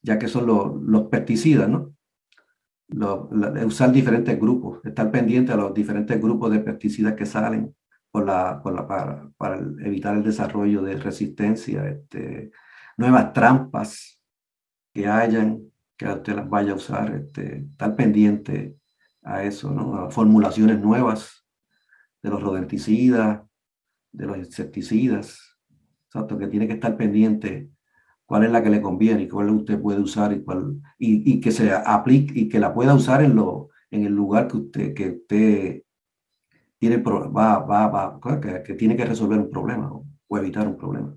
[0.01, 1.93] ya que son los, los pesticidas, ¿no?
[2.87, 7.75] Lo, la, usar diferentes grupos, estar pendiente a los diferentes grupos de pesticidas que salen
[8.11, 12.51] por la, por la, para, para evitar el desarrollo de resistencia, este,
[12.95, 14.14] nuevas trampas
[14.95, 18.77] que hayan, que usted las vaya a usar, este, estar pendiente
[19.23, 19.95] a eso, ¿no?
[19.95, 21.45] A formulaciones nuevas
[22.23, 23.41] de los rodenticidas,
[24.13, 25.57] de los insecticidas,
[26.05, 27.69] exacto, que tiene que estar pendiente
[28.25, 31.51] cuál es la que le conviene y cuál usted puede usar y cuál y, que
[31.51, 35.09] se aplique y que la pueda usar en lo en el lugar que usted que
[35.09, 35.83] usted
[36.79, 38.19] tiene va, va, va
[38.63, 39.91] que, tiene que resolver un problema
[40.27, 41.15] o evitar un problema.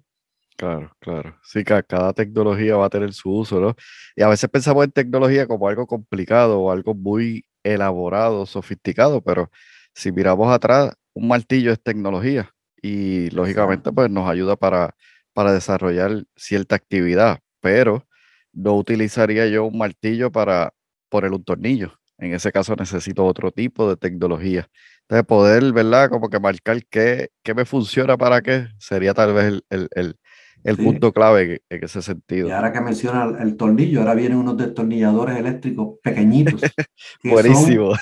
[0.58, 1.36] Claro, claro.
[1.44, 3.76] Sí, que cada tecnología va a tener su uso, ¿no?
[4.16, 9.50] Y a veces pensamos en tecnología como algo complicado o algo muy elaborado, sofisticado, pero
[9.94, 12.50] si miramos atrás, un martillo es tecnología
[12.82, 14.96] y lógicamente pues nos ayuda para,
[15.32, 18.04] para desarrollar cierta actividad, pero
[18.52, 20.74] no utilizaría yo un martillo para
[21.08, 21.92] poner un tornillo.
[22.18, 24.68] En ese caso necesito otro tipo de tecnología.
[25.02, 26.10] Entonces, poder, ¿verdad?
[26.10, 29.88] Como que marcar qué, qué me funciona para qué, sería tal vez el,
[30.76, 32.48] punto clave en, ese sentido.
[32.48, 36.60] Y ahora que menciona el, tornillo, ahora vienen unos destornilladores eléctricos pequeñitos.
[37.24, 37.92] Buenísimo.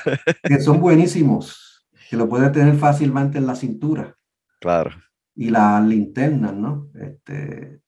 [0.42, 4.16] que son buenísimos, que lo puedes tener fácilmente en la cintura.
[4.60, 4.90] Claro.
[5.34, 6.88] Y las linternas, ¿no?
[6.94, 7.80] Este,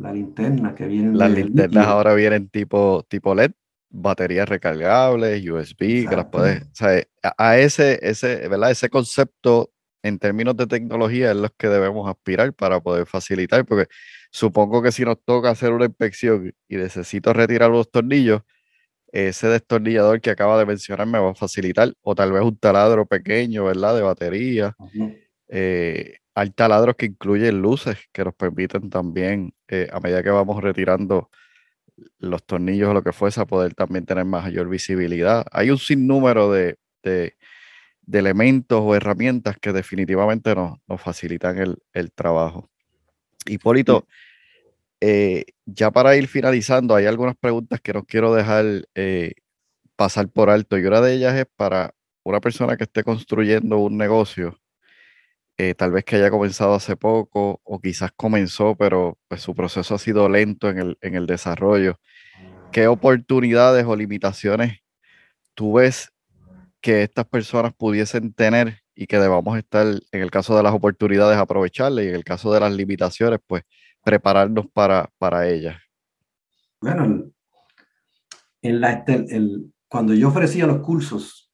[0.00, 1.16] la linterna que vienen.
[1.16, 3.52] Las linternas ahora vienen tipo, tipo LED,
[3.90, 6.62] baterías recargables, USB, que las puedes.
[6.62, 7.02] O sea,
[7.38, 8.70] a, ese, ese, ¿verdad?
[8.70, 9.70] ese concepto
[10.04, 13.86] en términos de tecnología es lo que debemos aspirar para poder facilitar, porque
[14.30, 18.42] supongo que si nos toca hacer una inspección y necesito retirar los tornillos,
[19.10, 23.06] ese destornillador que acaba de mencionar me va a facilitar, o tal vez un taladro
[23.06, 23.96] pequeño, ¿verdad?
[23.96, 24.76] De batería.
[25.48, 30.62] Eh, hay taladros que incluyen luces que nos permiten también, eh, a medida que vamos
[30.62, 31.30] retirando
[32.18, 35.46] los tornillos o lo que fuese, a poder también tener mayor visibilidad.
[35.50, 36.76] Hay un sinnúmero de,
[38.12, 41.58] elementos o herramientas que definitivamente nos, facilitan
[41.92, 42.70] el, trabajo.
[43.46, 44.06] Hipólito,
[45.00, 48.64] eh, ya para ir finalizando, hay algunas preguntas que no quiero dejar
[49.96, 51.94] pasar por alto y una de ellas es para
[52.24, 54.58] una persona que esté construyendo un negocio
[55.56, 59.94] eh, tal vez que haya comenzado hace poco o quizás comenzó, pero pues, su proceso
[59.94, 62.00] ha sido lento en el, en el desarrollo.
[62.72, 64.80] ¿Qué oportunidades o limitaciones
[65.54, 66.12] tú ves
[66.84, 71.38] que estas personas pudiesen tener y que debamos estar, en el caso de las oportunidades,
[71.38, 73.62] aprovecharlas y en el caso de las limitaciones, pues
[74.02, 75.80] prepararnos para, para ellas?
[76.82, 77.32] Bueno,
[78.60, 81.50] en la, el, cuando yo ofrecía los cursos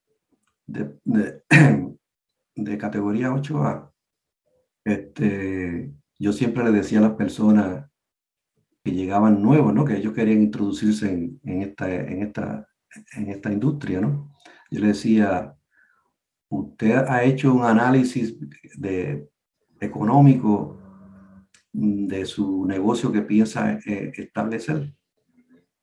[0.67, 1.45] de, de,
[2.57, 3.89] de categoría 8A,
[4.85, 7.89] este, yo siempre le decía a las personas
[8.83, 9.85] que llegaban nuevos, ¿no?
[9.85, 12.67] que ellos querían introducirse en, esta, en, esta,
[13.13, 14.01] en esta industria.
[14.01, 14.35] ¿no?
[14.71, 15.55] Yo le decía,
[16.49, 18.37] usted ha hecho un análisis
[18.77, 19.29] de,
[19.81, 20.79] económico
[21.73, 24.95] de su negocio que piensa eh, establecer.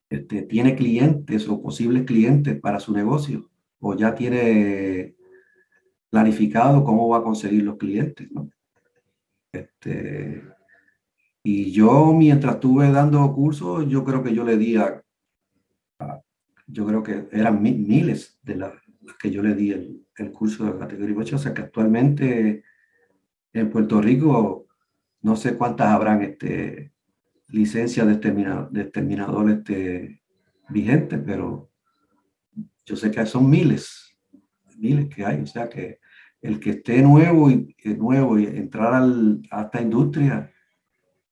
[0.09, 3.49] Este, ¿Tiene clientes o posibles clientes para su negocio?
[3.79, 5.15] ¿O ya tiene
[6.09, 8.29] planificado cómo va a conseguir los clientes?
[9.51, 10.43] Este,
[11.43, 15.03] y yo, mientras estuve dando cursos, yo creo que yo le di a,
[16.67, 18.73] yo creo que eran miles de las,
[19.19, 22.63] que yo le di el, curso de categoría 8, o sea que actualmente
[23.53, 24.67] en Puerto Rico
[25.21, 26.91] no sé cuántas habrán este,
[27.47, 28.13] licencias de,
[28.81, 30.21] exterminador, este,
[30.69, 31.71] vigentes, pero
[32.85, 34.17] yo sé que son miles,
[34.77, 35.99] miles que hay, o sea que
[36.41, 39.03] el que esté nuevo y eh, nuevo y entrar
[39.51, 40.51] a esta industria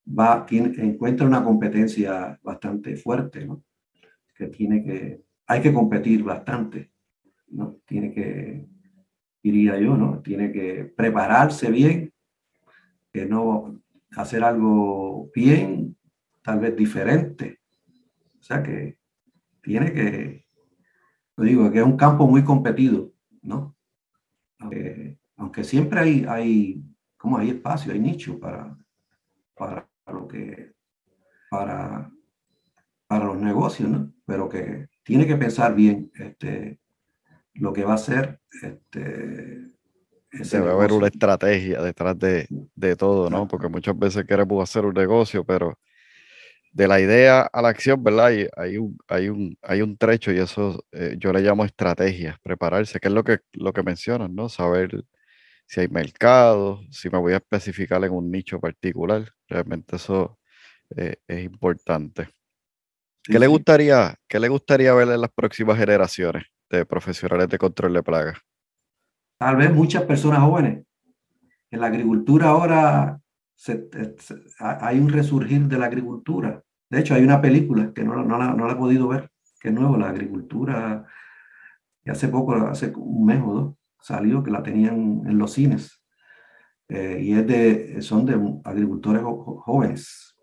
[0.07, 3.63] va tiene, encuentra una competencia bastante fuerte, ¿no?
[4.35, 6.91] Que tiene que hay que competir bastante,
[7.47, 7.77] ¿no?
[7.85, 8.67] Tiene que
[9.43, 10.21] diría yo, ¿no?
[10.21, 12.11] Tiene que prepararse bien,
[13.13, 13.79] que no
[14.15, 15.95] hacer algo bien,
[16.41, 17.59] tal vez diferente.
[18.39, 18.97] O sea que
[19.61, 20.47] tiene que,
[21.35, 23.75] lo digo, que es un campo muy competido, ¿no?
[25.37, 26.83] aunque siempre hay, hay,
[27.17, 28.75] como hay espacio, hay nicho para,
[29.53, 30.73] para lo que,
[31.51, 32.09] para,
[33.05, 34.11] para los negocios, ¿no?
[34.25, 36.79] Pero que tiene que pensar bien este,
[37.53, 38.41] lo que va a hacer.
[38.61, 39.69] Este,
[40.31, 43.47] Debe haber una estrategia detrás de, de todo, ¿no?
[43.47, 45.79] Porque muchas veces queremos hacer un negocio, pero
[46.73, 48.25] de la idea a la acción, ¿verdad?
[48.25, 52.37] Hay, hay, un, hay, un, hay un trecho y eso eh, yo le llamo estrategia,
[52.43, 54.49] prepararse, que es lo que, lo que mencionas, ¿no?
[54.49, 55.05] Saber
[55.67, 59.23] si hay mercado, si me voy a especificar en un nicho particular.
[59.47, 60.37] Realmente eso
[60.97, 62.27] eh, es importante.
[63.25, 67.93] ¿Qué, le gustaría, ¿Qué le gustaría ver en las próximas generaciones de profesionales de control
[67.93, 68.37] de plagas?
[69.37, 70.85] Tal vez muchas personas jóvenes.
[71.71, 73.19] En la agricultura ahora
[74.59, 76.61] hay un resurgir de la agricultura.
[76.89, 79.69] De hecho, hay una película que no, no, la, no la he podido ver, que
[79.69, 81.05] es nuevo, la agricultura,
[82.03, 86.03] y hace poco, hace un mes o dos, salió que la tenían en los cines.
[86.87, 90.34] Eh, y es de, son de agricultores jóvenes.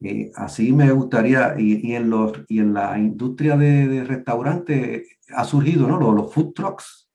[0.00, 5.44] Y así me gustaría, y, en, los, y en la industria de, de restaurantes ha
[5.44, 5.98] surgido, ¿no?
[5.98, 7.10] Los, los food trucks.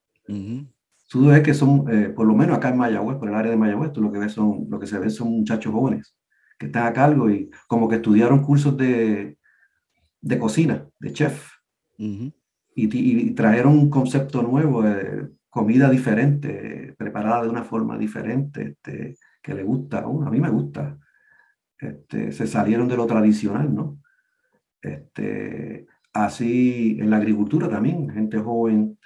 [1.09, 3.57] Tú ves que son, eh, por lo menos acá en Mayagüez, por el área de
[3.57, 6.15] Mayagüez, tú lo que ves son, lo que se ve son muchachos jóvenes
[6.57, 9.38] que están a cargo y como que estudiaron cursos de,
[10.21, 11.51] de cocina, de chef.
[11.97, 19.53] y, trajeron un concepto nuevo, de comida diferente, preparada de una forma diferente, este, que
[19.53, 20.27] le gusta a uno.
[20.27, 20.97] A mí me gusta.
[21.80, 23.99] Este, se salieron de lo tradicional, ¿no?
[24.82, 28.97] Este, así en la agricultura también, gente joven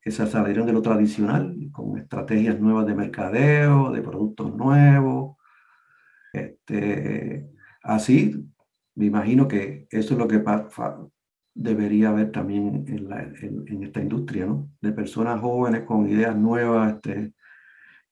[0.00, 5.36] que se salieron de lo tradicional con estrategias nuevas de mercadeo, de productos nuevos.
[6.32, 7.50] Este,
[7.82, 8.48] así,
[8.94, 10.42] me imagino que eso es lo que
[11.54, 14.70] debería haber también en, esta industria, ¿no?
[14.80, 17.34] De personas jóvenes con ideas nuevas, este,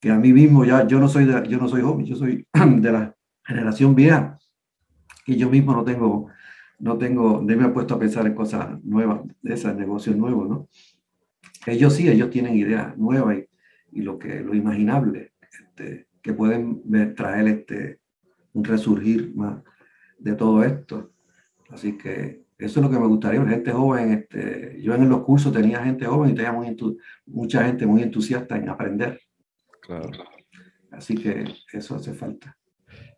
[0.01, 2.47] que a mí mismo ya, yo no soy, de, yo no soy joven, yo soy
[2.81, 3.15] de la
[3.49, 4.39] generación vieja
[5.27, 6.29] y yo mismo no tengo,
[6.79, 10.49] no tengo, no me he puesto a pensar en cosas nuevas, de esos negocios nuevos,
[10.49, 10.69] ¿no?
[11.67, 16.83] Ellos sí, ellos tienen ideas nuevas y, y lo que, lo imaginable, este, que pueden
[17.15, 18.01] traer este,
[18.53, 19.63] un resurgir más
[20.19, 21.13] de todo esto.
[21.71, 24.13] Así que eso es lo que me gustaría, gente joven.
[24.13, 26.55] Este, yo en los cursos tenía gente joven y tenía
[27.27, 29.21] mucha gente muy entusiasta en aprender.
[29.81, 30.11] Claro.
[30.91, 32.58] Así que eso hace falta.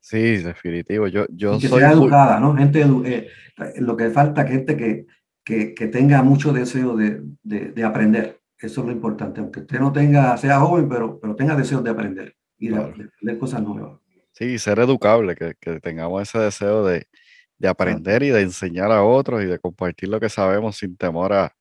[0.00, 1.06] Sí, definitivo.
[1.08, 2.56] Yo, yo que sea educada, ¿no?
[2.56, 3.28] Gente, eh,
[3.76, 5.06] lo que falta es gente que,
[5.44, 8.40] que, que, tenga mucho deseo de, de, de, aprender.
[8.58, 9.40] Eso es lo importante.
[9.40, 13.38] Aunque usted no tenga, sea joven, pero, pero tenga deseo de aprender y de, aprender
[13.38, 13.98] cosas nuevas.
[14.32, 17.06] Sí, ser educable, que, que tengamos ese deseo de,
[17.58, 21.32] de aprender y de enseñar a otros y de compartir lo que sabemos sin temor
[21.32, 21.54] a,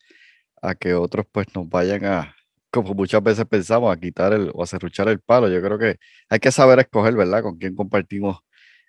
[0.61, 2.35] a que otros pues nos vayan a,
[2.71, 5.49] como muchas veces pensamos, a quitar el, o a cerruchar el palo.
[5.49, 5.97] Yo creo que
[6.29, 7.43] hay que saber escoger, ¿verdad?
[7.43, 8.39] Con quién compartimos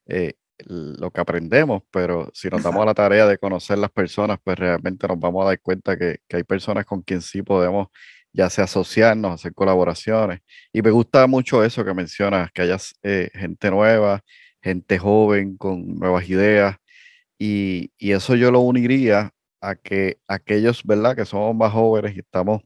[0.07, 0.35] eh,
[0.67, 4.59] lo que aprendemos, pero si nos damos a la tarea de conocer las personas, pues
[4.59, 7.89] realmente nos vamos a dar cuenta que, que hay personas con quien sí podemos
[8.33, 10.41] ya sea asociarnos, hacer colaboraciones.
[10.73, 14.21] Y me gusta mucho eso que mencionas, que haya eh, gente nueva,
[14.63, 16.77] gente joven con nuevas ideas.
[17.39, 21.17] Y, y, eso yo lo uniría a que aquellos, ¿verdad?
[21.17, 22.63] Que somos más jóvenes y estamos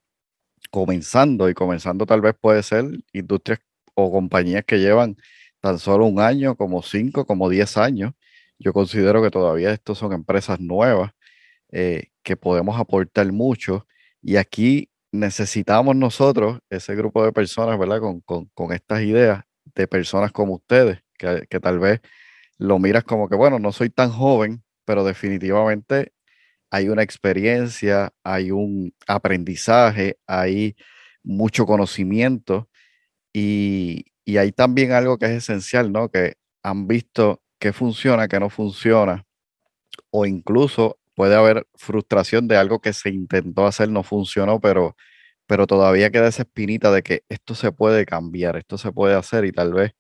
[0.70, 3.60] comenzando, y comenzando tal vez puede ser industrias
[3.94, 5.16] o compañías que llevan
[5.60, 8.12] tan solo un año, como cinco, como diez años.
[8.58, 11.12] Yo considero que todavía estos son empresas nuevas
[11.70, 13.86] eh, que podemos aportar mucho.
[14.22, 18.00] Y aquí necesitamos nosotros, ese grupo de personas, ¿verdad?
[18.00, 19.44] Con, con, con estas ideas
[19.74, 22.00] de personas como ustedes, que, que, tal vez
[22.58, 26.13] lo miras como que, bueno, no soy tan joven, pero definitivamente
[26.74, 30.74] hay una experiencia, hay un aprendizaje, hay
[31.22, 32.68] mucho conocimiento
[33.32, 36.10] y, y hay también algo que es esencial, ¿no?
[36.10, 39.24] Que han visto qué funciona, qué no funciona,
[40.10, 44.96] o incluso puede haber frustración de algo que se intentó hacer, no funcionó, pero,
[45.46, 49.44] pero todavía queda esa espinita de que esto se puede cambiar, esto se puede hacer
[49.44, 49.92] y tal vez,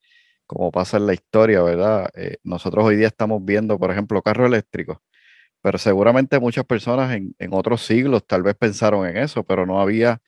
[0.46, 2.10] como pasa en la historia, ¿verdad?
[2.16, 4.98] Eh, nosotros hoy día estamos viendo, por ejemplo, carros eléctricos,
[5.64, 9.80] pero seguramente muchas personas en, en otros siglos tal vez pensaron en eso, pero no
[9.80, 10.20] había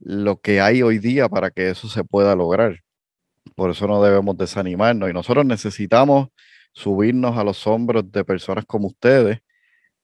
[0.00, 2.80] lo que hay hoy día para que eso se pueda lograr.
[3.54, 6.30] Por eso no debemos desanimarnos y nosotros necesitamos
[6.72, 9.38] subirnos a los hombros de personas como ustedes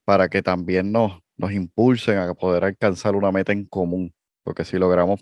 [0.05, 4.15] para que también nos, nos impulsen a poder alcanzar una meta en común.
[4.45, 5.21] Porque si logramos,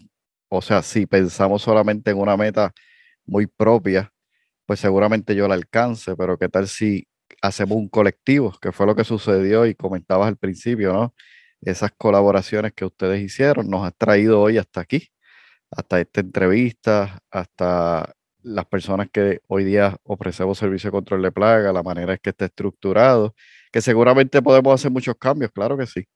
[0.51, 2.75] o sea, si pensamos solamente en una meta
[3.25, 4.13] muy propia,
[4.67, 7.09] pues seguramente yo la alcance, pero ¿qué tal si
[7.43, 8.53] hacemos un colectivo?
[8.61, 11.15] Que fue lo que sucedió y comentabas al principio, ¿no?
[11.61, 15.09] Esas colaboraciones que ustedes hicieron nos ha traído hoy hasta aquí,
[15.71, 21.73] hasta esta entrevista, hasta las personas que hoy día ofrecemos servicio de control de plaga,
[21.73, 23.35] la manera en que está estructurado
[23.77, 26.07] que seguramente podemos hacer muchos cambios, claro que sí,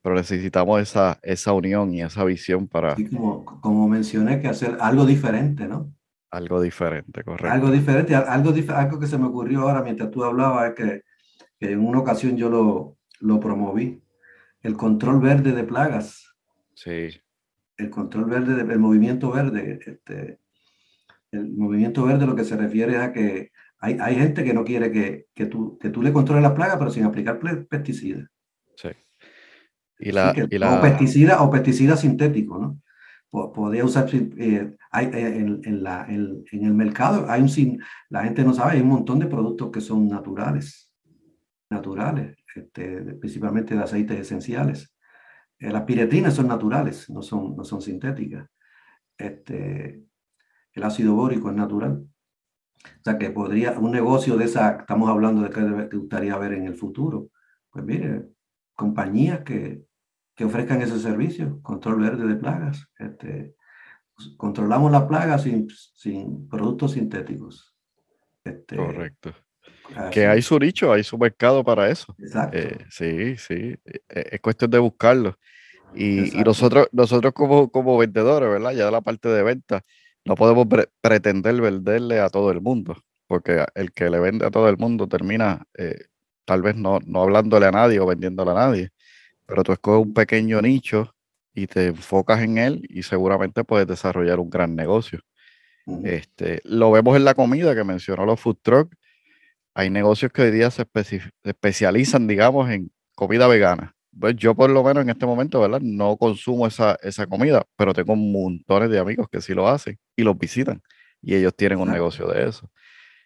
[0.00, 2.96] pero necesitamos esa, esa unión y esa visión para...
[3.10, 5.92] como, como mencioné, que hacer algo diferente, ¿no?
[6.32, 7.52] Algo diferente, correcto.
[7.52, 11.02] Algo diferente, algo, algo que se me ocurrió ahora mientras tú hablabas es que,
[11.60, 14.02] que en una ocasión yo lo, lo promoví,
[14.62, 16.34] el control verde de plagas.
[16.74, 17.10] Sí.
[17.76, 19.78] El control verde, del movimiento verde.
[19.84, 20.38] Este,
[21.32, 24.90] el movimiento verde lo que se refiere a que hay, hay gente que no quiere
[24.90, 28.26] que, que, tú, que tú le controles la plaga, pero sin aplicar pesticidas.
[28.76, 28.88] Sí.
[29.98, 30.78] Y la, y la...
[30.78, 32.80] O pesticidas o pesticidas sintéticos, ¿no?
[33.32, 38.24] Podría usar, eh, hay, eh, en, en, la, en, en, el mercado, hay un, la
[38.24, 40.92] gente no sabe, hay un montón de productos que son naturales,
[41.70, 44.94] naturales, este, principalmente de aceites esenciales.
[45.58, 48.46] Eh, las piretinas son naturales, no son, no son sintéticas.
[49.16, 50.04] Este,
[50.74, 52.04] el ácido bórico es natural.
[52.84, 56.52] O sea, que podría, un negocio de esa, estamos hablando de que te gustaría ver
[56.52, 57.30] en el futuro.
[57.70, 58.26] Pues mire,
[58.74, 59.86] compañías que,
[60.34, 62.88] que ofrezcan ese servicio, control verde de plagas.
[62.98, 63.54] Este,
[64.14, 67.74] pues, controlamos la plaga sin, sin productos sintéticos.
[68.44, 69.34] Este, Correcto.
[70.10, 72.14] Que hay su nicho, hay su mercado para eso.
[72.18, 72.56] Exacto.
[72.56, 75.38] Eh, sí, sí, eh, es cuestión de buscarlo.
[75.94, 78.72] Y, nosotros, nosotros como, como vendedores, ¿verdad?
[78.72, 79.82] Ya de la parte de venta,
[80.24, 80.66] no podemos
[81.02, 85.06] pretender venderle a todo el mundo, porque el que le vende a todo el mundo
[85.06, 86.06] termina eh,
[86.44, 88.90] tal vez no, no hablándole a nadie o vendiéndole a nadie,
[89.52, 91.14] pero tú escoges un pequeño nicho
[91.52, 95.20] y te enfocas en él y seguramente puedes desarrollar un gran negocio.
[96.04, 98.96] Este, lo vemos en la comida que mencionó los food trucks.
[99.74, 100.86] Hay negocios que hoy día se,
[101.44, 103.94] especializan, digamos, en comida vegana.
[104.18, 105.82] Pues yo por lo menos en este momento, ¿verdad?
[105.82, 110.22] No consumo esa, esa comida, pero tengo montones de amigos que sí lo hacen y
[110.22, 110.80] los visitan
[111.20, 112.70] y ellos tienen un negocio de eso.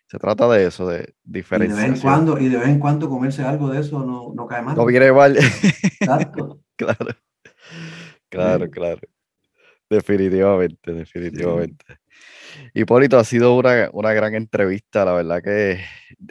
[0.09, 1.79] Se trata de eso, de diferenciar.
[1.79, 4.33] Y de vez en cuando, y de vez en cuando comerse algo de eso no,
[4.35, 4.77] no cae mal.
[4.77, 5.37] No viene mal.
[5.37, 6.61] Exacto.
[6.77, 7.07] claro.
[8.29, 9.01] Claro, claro.
[9.89, 11.85] Definitivamente, definitivamente.
[12.75, 15.81] Hipólito, ha sido una, una, gran entrevista, la verdad que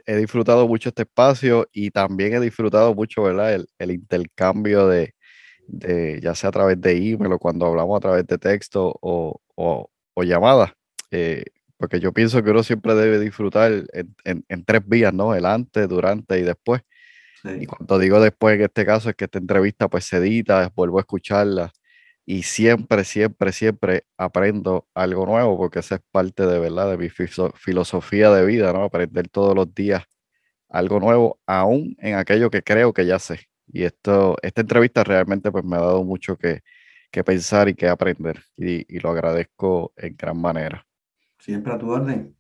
[0.06, 3.54] he disfrutado mucho este espacio y también he disfrutado mucho, ¿verdad?
[3.54, 5.16] El, el intercambio de,
[5.68, 9.40] de, ya sea a través de email o cuando hablamos a través de texto o,
[9.56, 10.72] o, o llamadas,
[11.12, 11.46] eh,
[11.78, 15.36] porque yo pienso que uno siempre debe disfrutar en, en, en, tres vías, ¿no?
[15.36, 16.82] El antes, durante y después.
[17.44, 20.98] Y cuando digo después, en este caso, es que esta entrevista pues se edita, vuelvo
[20.98, 21.72] a escucharla
[22.26, 27.10] y siempre, siempre, siempre aprendo algo nuevo porque esa es parte de verdad de mi
[27.10, 28.84] filosofía de vida, ¿no?
[28.84, 30.04] Aprender todos los días
[30.70, 33.48] algo nuevo, aún en aquello que creo que ya sé.
[33.68, 36.62] Y esto, esta entrevista realmente pues me ha dado mucho que,
[37.12, 40.86] que pensar y que aprender y, y, lo agradezco en gran manera.
[41.46, 42.36] Siempre a tu orden.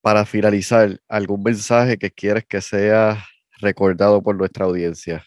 [0.00, 3.24] Para finalizar, ¿algún mensaje que quieres que sea
[3.58, 5.24] recordado por nuestra audiencia?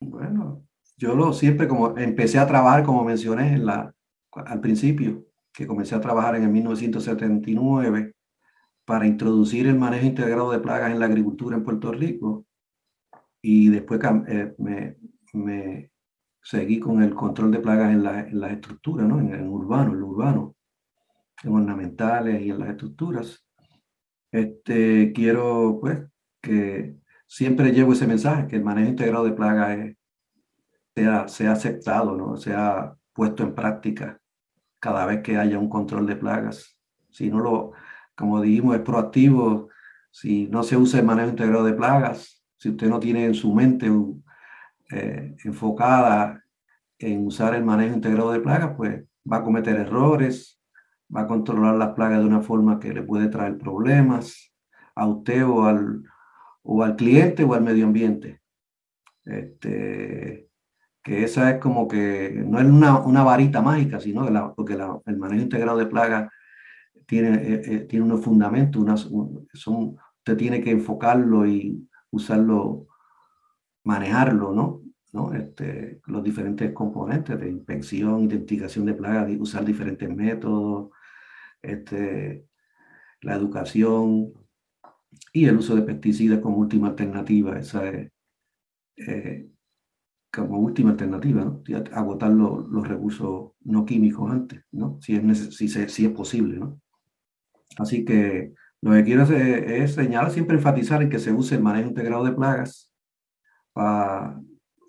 [0.00, 3.94] Bueno, yo lo siempre como empecé a trabajar, como mencioné en la,
[4.32, 8.16] al principio, que comencé a trabajar en el 1979
[8.84, 12.46] para introducir el manejo integrado de plagas en la agricultura en Puerto Rico.
[13.40, 14.96] Y después eh, me,
[15.34, 15.92] me,
[16.42, 19.20] seguí con el control de plagas en, la, en las estructuras, ¿no?
[19.20, 20.55] en el urbano, en lo urbano,
[21.44, 23.46] ornamentales y en las estructuras.
[24.30, 26.00] Este, quiero pues
[26.40, 29.96] que siempre llevo ese mensaje, que el manejo integrado de plagas es
[30.96, 32.36] sea, sea aceptado, ¿no?
[32.36, 34.20] sea puesto en práctica
[34.80, 36.78] cada vez que haya un control de plagas.
[37.10, 37.72] Si no lo,
[38.14, 39.68] como dijimos, es proactivo,
[40.10, 43.54] si no se usa el manejo integrado de plagas, si usted no tiene en su
[43.54, 43.90] mente
[44.90, 46.42] eh, enfocada
[46.98, 50.58] en usar el manejo integrado de plagas, pues va a cometer errores,
[51.14, 54.52] va a controlar las plagas de una forma que le puede traer problemas
[54.94, 56.02] a usted o al,
[56.62, 58.40] o al cliente o al medio ambiente.
[59.24, 60.48] Este,
[61.02, 64.76] que esa es como que no es una, una varita mágica, sino porque
[65.06, 66.32] el manejo integrado de plagas
[67.06, 69.08] tiene, eh, eh, tiene unos fundamentos,
[69.54, 72.88] son, usted tiene que enfocarlo y usarlo,
[73.84, 74.82] manejarlo, ¿no?
[75.12, 75.32] ¿no?
[75.32, 80.90] Este, los diferentes componentes de inspección, identificación de plagas, usar diferentes métodos,
[81.62, 82.46] este,
[83.22, 84.32] la educación
[85.32, 87.58] y el uso de pesticidas como última alternativa.
[87.58, 88.10] Esa es,
[88.96, 89.48] eh,
[90.32, 91.62] como última alternativa, ¿no?
[91.92, 94.98] agotar los recursos no químicos antes, ¿no?
[95.00, 96.58] si, es si, si, es posible.
[96.58, 96.80] ¿no?
[97.78, 98.52] Así que
[98.82, 102.24] lo que quiero hacer es señalar, siempre enfatizar en que se use el manejo integrado
[102.24, 102.92] de plagas
[103.72, 104.38] para,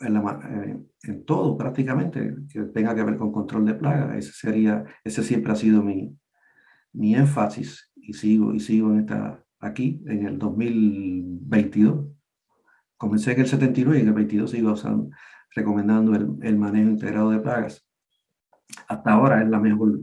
[0.02, 4.18] en, eh, en, todo prácticamente que tenga que ver con control de plagas.
[4.18, 6.14] Ese, sería, ese siempre ha sido mi,
[6.98, 12.08] mi énfasis y sigo, y sigo en esta, aquí en el 2022
[12.98, 14.76] comencé en el 79 y en el 22 sigo
[15.56, 17.88] recomendando el, manejo integrado de plagas.
[18.88, 20.00] Hasta ahora es la mejor,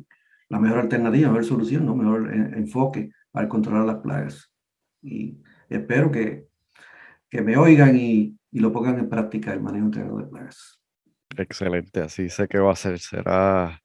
[0.49, 1.97] la mejor alternativa, mejor solución, ¿no?
[1.97, 4.51] mejor enfoque para controlar las plagas.
[5.03, 5.39] Y
[5.69, 6.47] espero que,
[7.29, 10.81] que me oigan y, y lo pongan en práctica el manejo integrado de plagas.
[11.37, 13.81] Excelente, así sé que va a ser, será,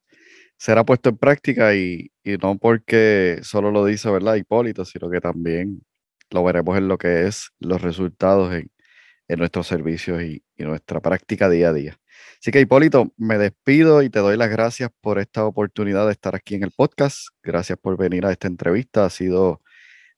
[0.59, 4.85] será puesto en práctica y, y, no porque solo lo dice, ¿verdad, Hipólito?
[4.85, 5.81] Sino que también
[6.29, 8.69] lo veremos en lo que es los resultados en,
[9.29, 11.97] en nuestros servicios y, nuestra práctica día a día.
[12.41, 16.35] Así que Hipólito, me despido y te doy las gracias por esta oportunidad de estar
[16.35, 17.29] aquí en el podcast.
[17.41, 19.05] Gracias por venir a esta entrevista.
[19.05, 19.61] Ha sido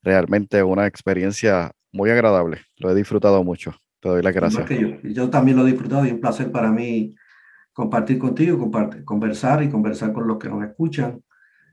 [0.01, 2.61] realmente una experiencia muy agradable.
[2.77, 3.75] Lo he disfrutado mucho.
[3.99, 4.67] Te doy las gracias.
[4.67, 4.97] Yo.
[5.03, 5.29] yo.
[5.29, 7.13] también lo he disfrutado y un placer para mí
[7.73, 11.23] compartir contigo, compartir, conversar y conversar con los que nos escuchan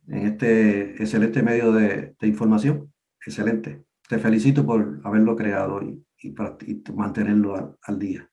[0.07, 2.93] en este excelente medio de, de información.
[3.25, 3.85] Excelente.
[4.09, 6.57] Te felicito por haberlo creado y y, para,
[6.95, 8.29] mantenerlo al, día.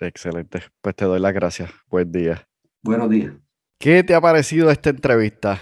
[0.00, 0.62] Excelente.
[0.80, 1.70] Pues te doy las gracias.
[1.88, 2.46] Buen día.
[2.82, 3.34] Buenos días.
[3.78, 5.60] ¿Qué te ha parecido esta entrevista?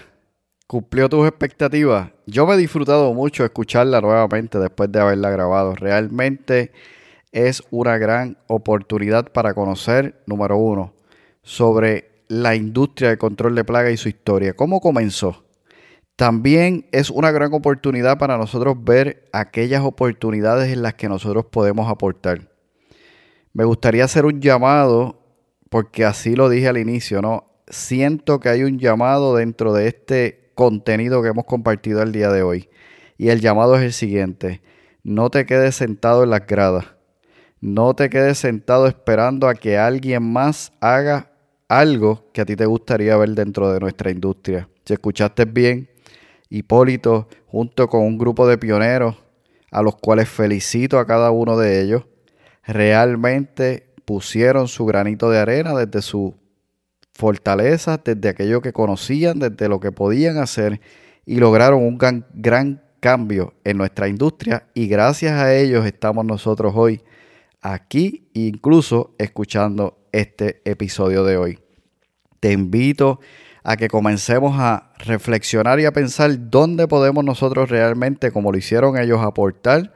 [0.67, 2.11] ¿Cumplió tus expectativas?
[2.25, 5.73] Yo me he disfrutado mucho escucharla nuevamente después de haberla grabado.
[5.73, 6.71] Realmente
[7.31, 10.93] es una gran oportunidad para conocer, número uno,
[11.41, 15.45] sobre la industria de control de plagas y su historia, cómo comenzó.
[16.15, 21.89] También es una gran oportunidad para nosotros ver aquellas oportunidades en las que nosotros podemos
[21.89, 22.49] aportar.
[23.53, 25.21] Me gustaría hacer un llamado,
[25.69, 27.45] porque así lo dije al inicio, ¿no?
[27.67, 32.43] Siento que hay un llamado dentro de este contenido que hemos compartido el día de
[32.43, 32.69] hoy.
[33.17, 34.61] Y el llamado es el siguiente.
[35.03, 36.85] No te quedes sentado en las gradas.
[37.61, 41.28] No te quedes sentado esperando a que alguien más haga
[41.69, 44.67] algo que a ti te gustaría ver dentro de nuestra industria.
[44.83, 45.89] Si escuchaste bien,
[46.49, 49.15] Hipólito, junto con un grupo de pioneros,
[49.71, 52.05] a los cuales felicito a cada uno de ellos,
[52.65, 56.35] realmente pusieron su granito de arena desde su
[57.13, 60.81] fortaleza, desde aquello que conocían, desde lo que podían hacer
[61.25, 66.73] y lograron un gran, gran cambio en nuestra industria y gracias a ellos estamos nosotros
[66.75, 67.01] hoy
[67.61, 71.59] aquí incluso escuchando este episodio de hoy.
[72.39, 73.19] Te invito
[73.63, 78.97] a que comencemos a reflexionar y a pensar dónde podemos nosotros realmente, como lo hicieron
[78.97, 79.93] ellos, aportar,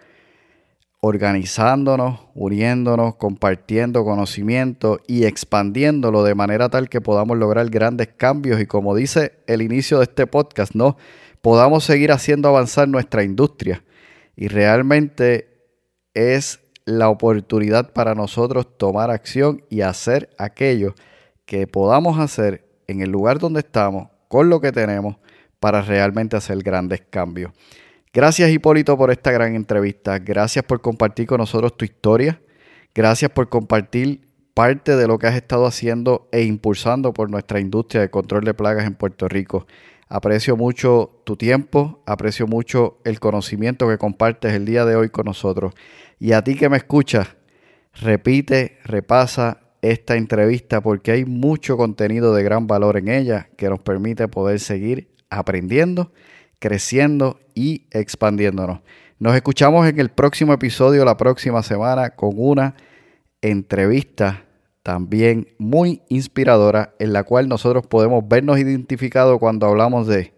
[1.01, 8.65] organizándonos, uniéndonos, compartiendo conocimiento y expandiéndolo de manera tal que podamos lograr grandes cambios y
[8.65, 10.95] como dice el inicio de este podcast, ¿no?
[11.41, 13.83] Podamos seguir haciendo avanzar nuestra industria.
[14.35, 15.53] Y realmente
[16.13, 20.95] es la oportunidad para nosotros tomar acción y hacer aquello
[21.45, 25.17] que podamos hacer en el lugar donde estamos, con lo que tenemos,
[25.59, 27.51] para realmente hacer grandes cambios.
[28.13, 30.19] Gracias Hipólito por esta gran entrevista.
[30.19, 32.41] Gracias por compartir con nosotros tu historia.
[32.93, 34.21] Gracias por compartir
[34.53, 38.53] parte de lo que has estado haciendo e impulsando por nuestra industria de control de
[38.53, 39.65] plagas en Puerto Rico.
[40.15, 45.25] Aprecio mucho tu tiempo, aprecio mucho el conocimiento que compartes el día de hoy con
[45.25, 45.73] nosotros.
[46.19, 47.29] Y a ti que me escuchas,
[47.95, 53.79] repite, repasa esta entrevista porque hay mucho contenido de gran valor en ella que nos
[53.79, 56.11] permite poder seguir aprendiendo,
[56.59, 58.81] creciendo y expandiéndonos.
[59.17, 62.75] Nos escuchamos en el próximo episodio la próxima semana con una
[63.41, 64.45] entrevista
[64.83, 70.33] también muy inspiradora en la cual nosotros podemos vernos identificados cuando hablamos de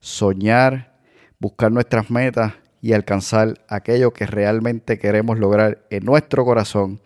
[0.00, 0.98] soñar,
[1.38, 7.00] buscar nuestras metas y alcanzar aquello que realmente queremos lograr en nuestro corazón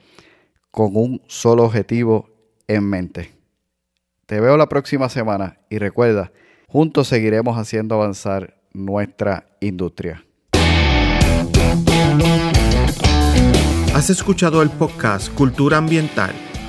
[0.71, 2.31] con un solo objetivo
[2.67, 3.33] en mente.
[4.27, 6.33] Te veo la próxima semana y recuerda,
[6.67, 10.25] juntos seguiremos haciendo avanzar nuestra industria.
[13.95, 16.48] Has escuchado el podcast Cultura Ambiental.